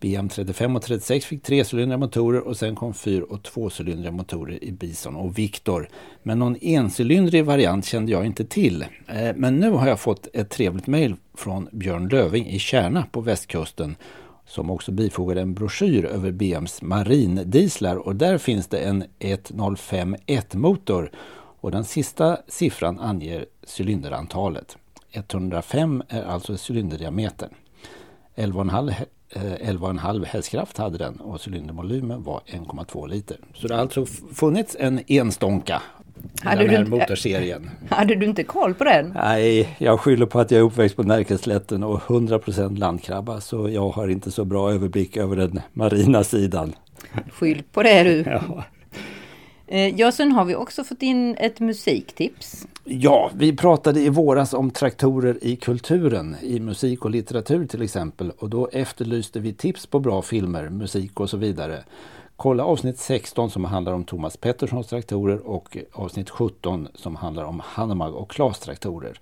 BM 0.00 0.28
35 0.28 0.76
och 0.76 0.82
36 0.82 1.26
fick 1.26 1.42
trecylindriga 1.42 1.98
motorer 1.98 2.40
och 2.40 2.56
sen 2.56 2.76
kom 2.76 2.94
fyr 2.94 3.20
och 3.20 3.42
tvåcylindriga 3.42 4.12
motorer 4.12 4.64
i 4.64 4.72
Bison 4.72 5.16
och 5.16 5.38
Victor. 5.38 5.88
Men 6.22 6.38
någon 6.38 6.56
encylindrig 6.56 7.44
variant 7.44 7.84
kände 7.84 8.12
jag 8.12 8.26
inte 8.26 8.44
till. 8.44 8.82
Eh, 9.06 9.36
men 9.36 9.56
nu 9.56 9.70
har 9.70 9.88
jag 9.88 10.00
fått 10.00 10.28
ett 10.32 10.50
trevligt 10.50 10.86
mejl 10.86 11.16
från 11.34 11.68
Björn 11.72 12.08
Löving 12.08 12.46
i 12.46 12.58
Kärna 12.58 13.06
på 13.12 13.20
västkusten 13.20 13.96
som 14.46 14.70
också 14.70 14.92
bifogade 14.92 15.40
en 15.40 15.54
broschyr 15.54 16.04
över 16.04 16.30
BMs 16.30 16.82
marindieslar 16.82 17.96
och 17.96 18.16
där 18.16 18.38
finns 18.38 18.66
det 18.66 18.78
en 18.78 19.04
1051 19.18 20.54
motor 20.54 21.10
och 21.60 21.70
den 21.70 21.84
sista 21.84 22.38
siffran 22.48 23.00
anger 23.00 23.46
cylinderantalet. 23.78 24.76
105 25.12 26.02
är 26.08 26.22
alltså 26.22 26.56
cylinderdiametern. 26.68 27.50
11,5 28.36 28.94
11,5 29.34 30.24
hästkraft 30.24 30.78
hade 30.78 30.98
den 30.98 31.14
och 31.16 31.40
cylindervolymen 31.48 32.22
var 32.22 32.40
1,2 32.46 33.08
liter. 33.08 33.36
Så 33.54 33.68
det 33.68 33.74
har 33.74 33.80
alltså 33.80 34.06
funnits 34.34 34.76
en 34.80 35.00
enstånka 35.06 35.82
i 36.42 36.46
Hade 36.46 36.56
den 36.60 36.68
du 36.68 36.74
här 36.76 36.78
inte- 36.84 36.90
motorserien. 36.90 37.70
Hade 37.90 38.14
du 38.14 38.26
inte 38.26 38.44
koll 38.44 38.74
på 38.74 38.84
den? 38.84 39.12
Nej, 39.14 39.76
jag 39.78 40.00
skyller 40.00 40.26
på 40.26 40.40
att 40.40 40.50
jag 40.50 40.58
är 40.58 40.64
uppväxt 40.64 40.96
på 40.96 41.02
Närkeslätten 41.02 41.82
och 41.82 42.00
100% 42.00 42.78
landkrabba 42.78 43.40
så 43.40 43.68
jag 43.68 43.88
har 43.88 44.08
inte 44.08 44.30
så 44.30 44.44
bra 44.44 44.72
överblick 44.72 45.16
över 45.16 45.36
den 45.36 45.60
marina 45.72 46.24
sidan. 46.24 46.72
Skyll 47.32 47.62
på 47.72 47.82
det 47.82 48.02
du. 48.02 48.22
Ja. 48.30 48.64
Eh, 49.72 50.00
ja, 50.00 50.12
sen 50.12 50.32
har 50.32 50.44
vi 50.44 50.54
också 50.54 50.84
fått 50.84 51.02
in 51.02 51.36
ett 51.38 51.60
musiktips. 51.60 52.66
Ja, 52.84 53.30
vi 53.34 53.56
pratade 53.56 54.00
i 54.00 54.08
våras 54.08 54.54
om 54.54 54.70
traktorer 54.70 55.38
i 55.42 55.56
kulturen, 55.56 56.36
i 56.42 56.60
musik 56.60 57.04
och 57.04 57.10
litteratur 57.10 57.66
till 57.66 57.82
exempel. 57.82 58.32
Och 58.38 58.50
då 58.50 58.68
efterlyste 58.72 59.40
vi 59.40 59.52
tips 59.52 59.86
på 59.86 60.00
bra 60.00 60.22
filmer, 60.22 60.68
musik 60.68 61.20
och 61.20 61.30
så 61.30 61.36
vidare. 61.36 61.84
Kolla 62.36 62.64
avsnitt 62.64 62.98
16 62.98 63.50
som 63.50 63.64
handlar 63.64 63.92
om 63.92 64.04
Thomas 64.04 64.36
Petterssons 64.36 64.86
traktorer 64.86 65.38
och 65.38 65.76
avsnitt 65.92 66.30
17 66.30 66.88
som 66.94 67.16
handlar 67.16 67.44
om 67.44 67.62
Hanomag 67.64 68.14
och 68.14 68.30
Klas 68.30 68.60
traktorer. 68.60 69.18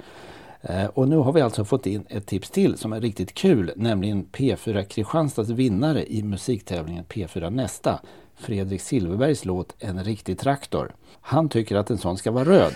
Eh, 0.60 0.86
och 0.86 1.08
nu 1.08 1.16
har 1.16 1.32
vi 1.32 1.40
alltså 1.40 1.64
fått 1.64 1.86
in 1.86 2.04
ett 2.08 2.26
tips 2.26 2.50
till 2.50 2.78
som 2.78 2.92
är 2.92 3.00
riktigt 3.00 3.34
kul, 3.34 3.72
nämligen 3.76 4.26
P4 4.32 4.84
Kristianstads 4.84 5.50
vinnare 5.50 6.12
i 6.12 6.22
musiktävlingen 6.22 7.04
P4 7.04 7.50
Nästa, 7.50 8.00
Fredrik 8.38 8.80
Silverbergs 8.80 9.44
låt 9.44 9.74
En 9.78 10.04
riktig 10.04 10.38
traktor. 10.38 10.94
Han 11.20 11.48
tycker 11.48 11.76
att 11.76 11.90
en 11.90 11.98
sån 11.98 12.18
ska 12.18 12.30
vara 12.30 12.44
röd. 12.44 12.74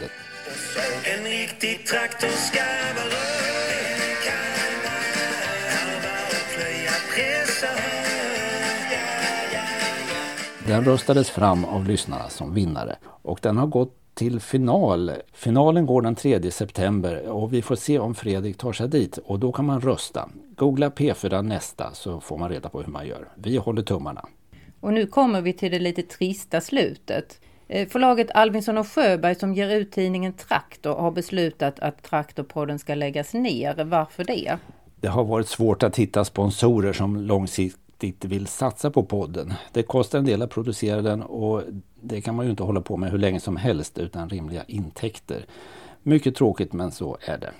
En 1.16 1.24
riktig 1.24 1.86
traktor 1.86 2.28
ska 2.28 2.60
vara 2.96 3.04
röd 3.06 3.32
Den 10.66 10.84
röstades 10.84 11.30
fram 11.30 11.64
av 11.64 11.86
lyssnarna 11.86 12.28
som 12.28 12.54
vinnare 12.54 12.96
och 13.04 13.38
den 13.42 13.56
har 13.56 13.66
gått 13.66 13.96
till 14.14 14.40
final. 14.40 15.12
Finalen 15.32 15.86
går 15.86 16.02
den 16.02 16.14
3 16.14 16.50
september 16.50 17.28
och 17.28 17.52
vi 17.52 17.62
får 17.62 17.76
se 17.76 17.98
om 17.98 18.14
Fredrik 18.14 18.58
tar 18.58 18.72
sig 18.72 18.88
dit 18.88 19.18
och 19.24 19.38
då 19.38 19.52
kan 19.52 19.64
man 19.64 19.80
rösta. 19.80 20.28
Googla 20.56 20.88
P4 20.88 21.42
nästa 21.42 21.90
så 21.92 22.20
får 22.20 22.38
man 22.38 22.48
reda 22.48 22.68
på 22.68 22.80
hur 22.82 22.92
man 22.92 23.06
gör. 23.06 23.28
Vi 23.34 23.56
håller 23.56 23.82
tummarna. 23.82 24.28
Och 24.82 24.92
nu 24.92 25.06
kommer 25.06 25.40
vi 25.40 25.52
till 25.52 25.72
det 25.72 25.78
lite 25.78 26.02
trista 26.02 26.60
slutet. 26.60 27.40
Eh, 27.68 27.88
förlaget 27.88 28.30
Alvinsson 28.30 28.78
och 28.78 28.88
Sjöberg 28.88 29.34
som 29.34 29.54
ger 29.54 29.70
ut 29.70 29.92
tidningen 29.92 30.32
Traktor 30.32 30.94
har 30.94 31.10
beslutat 31.10 31.78
att 31.80 32.02
Traktorpodden 32.02 32.78
ska 32.78 32.94
läggas 32.94 33.34
ner. 33.34 33.84
Varför 33.84 34.24
det? 34.24 34.58
Det 35.00 35.08
har 35.08 35.24
varit 35.24 35.48
svårt 35.48 35.82
att 35.82 35.98
hitta 35.98 36.24
sponsorer 36.24 36.92
som 36.92 37.16
långsiktigt 37.16 38.24
vill 38.24 38.46
satsa 38.46 38.90
på 38.90 39.02
podden. 39.02 39.54
Det 39.72 39.82
kostar 39.82 40.18
en 40.18 40.24
del 40.24 40.42
att 40.42 40.50
producera 40.50 41.02
den 41.02 41.22
och 41.22 41.62
det 42.00 42.20
kan 42.20 42.34
man 42.34 42.44
ju 42.44 42.50
inte 42.50 42.62
hålla 42.62 42.80
på 42.80 42.96
med 42.96 43.10
hur 43.10 43.18
länge 43.18 43.40
som 43.40 43.56
helst 43.56 43.98
utan 43.98 44.28
rimliga 44.28 44.64
intäkter. 44.66 45.46
Mycket 46.02 46.34
tråkigt 46.34 46.72
men 46.72 46.90
så 46.90 47.18
är 47.20 47.38
det. 47.38 47.50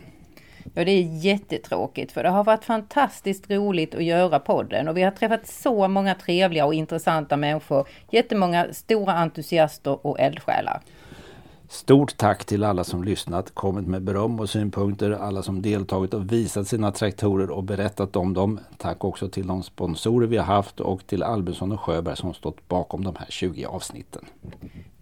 Ja, 0.75 0.85
det 0.85 0.91
är 0.91 1.25
jättetråkigt 1.25 2.13
för 2.13 2.23
det 2.23 2.29
har 2.29 2.45
varit 2.45 2.65
fantastiskt 2.65 3.51
roligt 3.51 3.95
att 3.95 4.05
göra 4.05 4.39
podden 4.39 4.89
och 4.89 4.97
vi 4.97 5.03
har 5.03 5.11
träffat 5.11 5.47
så 5.47 5.89
många 5.89 6.15
trevliga 6.15 6.67
och 6.67 6.75
intressanta 6.75 7.37
människor. 7.37 7.89
Jättemånga 8.11 8.67
stora 8.73 9.13
entusiaster 9.13 10.07
och 10.07 10.21
eldsjälar. 10.21 10.83
Stort 11.73 12.17
tack 12.17 12.45
till 12.45 12.65
alla 12.65 12.85
som 12.85 13.05
lyssnat, 13.05 13.55
kommit 13.55 13.87
med 13.87 14.03
beröm 14.03 14.41
och 14.41 14.51
synpunkter, 14.51 15.11
alla 15.11 15.43
som 15.43 15.63
deltagit 15.63 16.15
och 16.15 16.33
visat 16.33 16.69
sina 16.69 16.93
traktorer 16.93 17.51
och 17.51 17.65
berättat 17.65 18.17
om 18.17 18.35
dem. 18.35 18.61
Tack 18.77 19.05
också 19.05 19.29
till 19.29 19.47
de 19.47 19.63
sponsorer 19.63 20.27
vi 20.27 20.37
har 20.37 20.45
haft 20.45 20.81
och 20.81 21.07
till 21.07 21.23
Albinsson 21.23 21.73
och 21.73 21.81
Sjöberg 21.81 22.17
som 22.17 22.35
stått 22.35 22.69
bakom 22.69 23.05
de 23.05 23.17
här 23.19 23.27
20 23.29 23.65
avsnitten. 23.65 24.25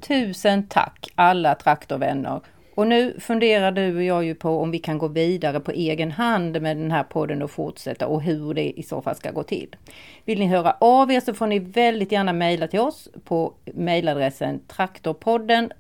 Tusen 0.01 0.67
tack 0.69 1.09
alla 1.15 1.55
traktorvänner. 1.55 2.41
Och 2.81 2.87
nu 2.87 3.15
funderar 3.21 3.73
du 3.73 3.97
och 3.97 4.03
jag 4.03 4.25
ju 4.25 4.35
på 4.35 4.51
om 4.51 4.71
vi 4.71 4.79
kan 4.79 4.99
gå 4.99 5.09
vidare 5.09 5.61
på 5.61 5.71
egen 5.71 6.11
hand 6.11 6.63
med 6.63 6.77
den 6.77 6.91
här 6.91 7.03
podden 7.03 7.43
och 7.43 7.51
fortsätta 7.51 8.07
och 8.07 8.23
hur 8.23 8.55
det 8.55 8.81
i 8.81 8.83
så 8.83 9.03
fall 9.03 9.17
ska 9.17 9.31
gå 9.31 9.43
till. 9.43 9.77
Vill 10.25 10.39
ni 10.39 10.47
höra 10.47 10.77
av 10.81 11.13
er 11.13 11.21
så 11.21 11.35
får 11.35 11.47
ni 11.47 11.59
väldigt 11.59 12.13
gärna 12.13 12.33
mejla 12.33 12.67
till 12.67 12.81
oss 12.81 13.09
på 13.25 13.53
mejladressen 13.65 14.61
traktorpodden 14.69 15.73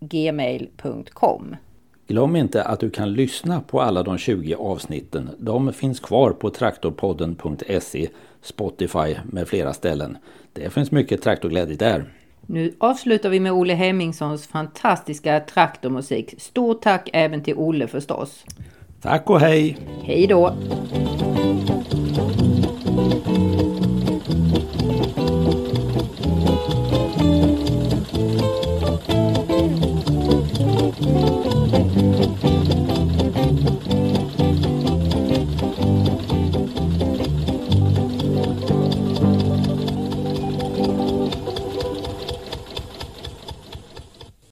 gmail.com. 0.00 1.56
Glöm 2.06 2.36
inte 2.36 2.64
att 2.64 2.80
du 2.80 2.90
kan 2.90 3.12
lyssna 3.12 3.60
på 3.60 3.80
alla 3.80 4.02
de 4.02 4.18
20 4.18 4.54
avsnitten. 4.54 5.30
De 5.38 5.72
finns 5.72 6.00
kvar 6.00 6.30
på 6.30 6.50
traktorpodden.se, 6.50 8.08
Spotify 8.42 9.16
med 9.24 9.48
flera 9.48 9.72
ställen. 9.72 10.18
Det 10.52 10.70
finns 10.70 10.90
mycket 10.90 11.22
traktorglädje 11.22 11.76
där. 11.76 12.04
Nu 12.52 12.72
avslutar 12.78 13.28
vi 13.28 13.40
med 13.40 13.52
Olle 13.52 13.74
Hemmingssons 13.74 14.46
fantastiska 14.46 15.40
traktormusik. 15.40 16.34
Stort 16.38 16.82
tack 16.82 17.10
även 17.12 17.42
till 17.42 17.54
Olle 17.56 17.86
förstås. 17.86 18.44
Tack 19.02 19.30
och 19.30 19.40
hej! 19.40 19.78
Hej 20.02 20.26
då! 20.26 20.54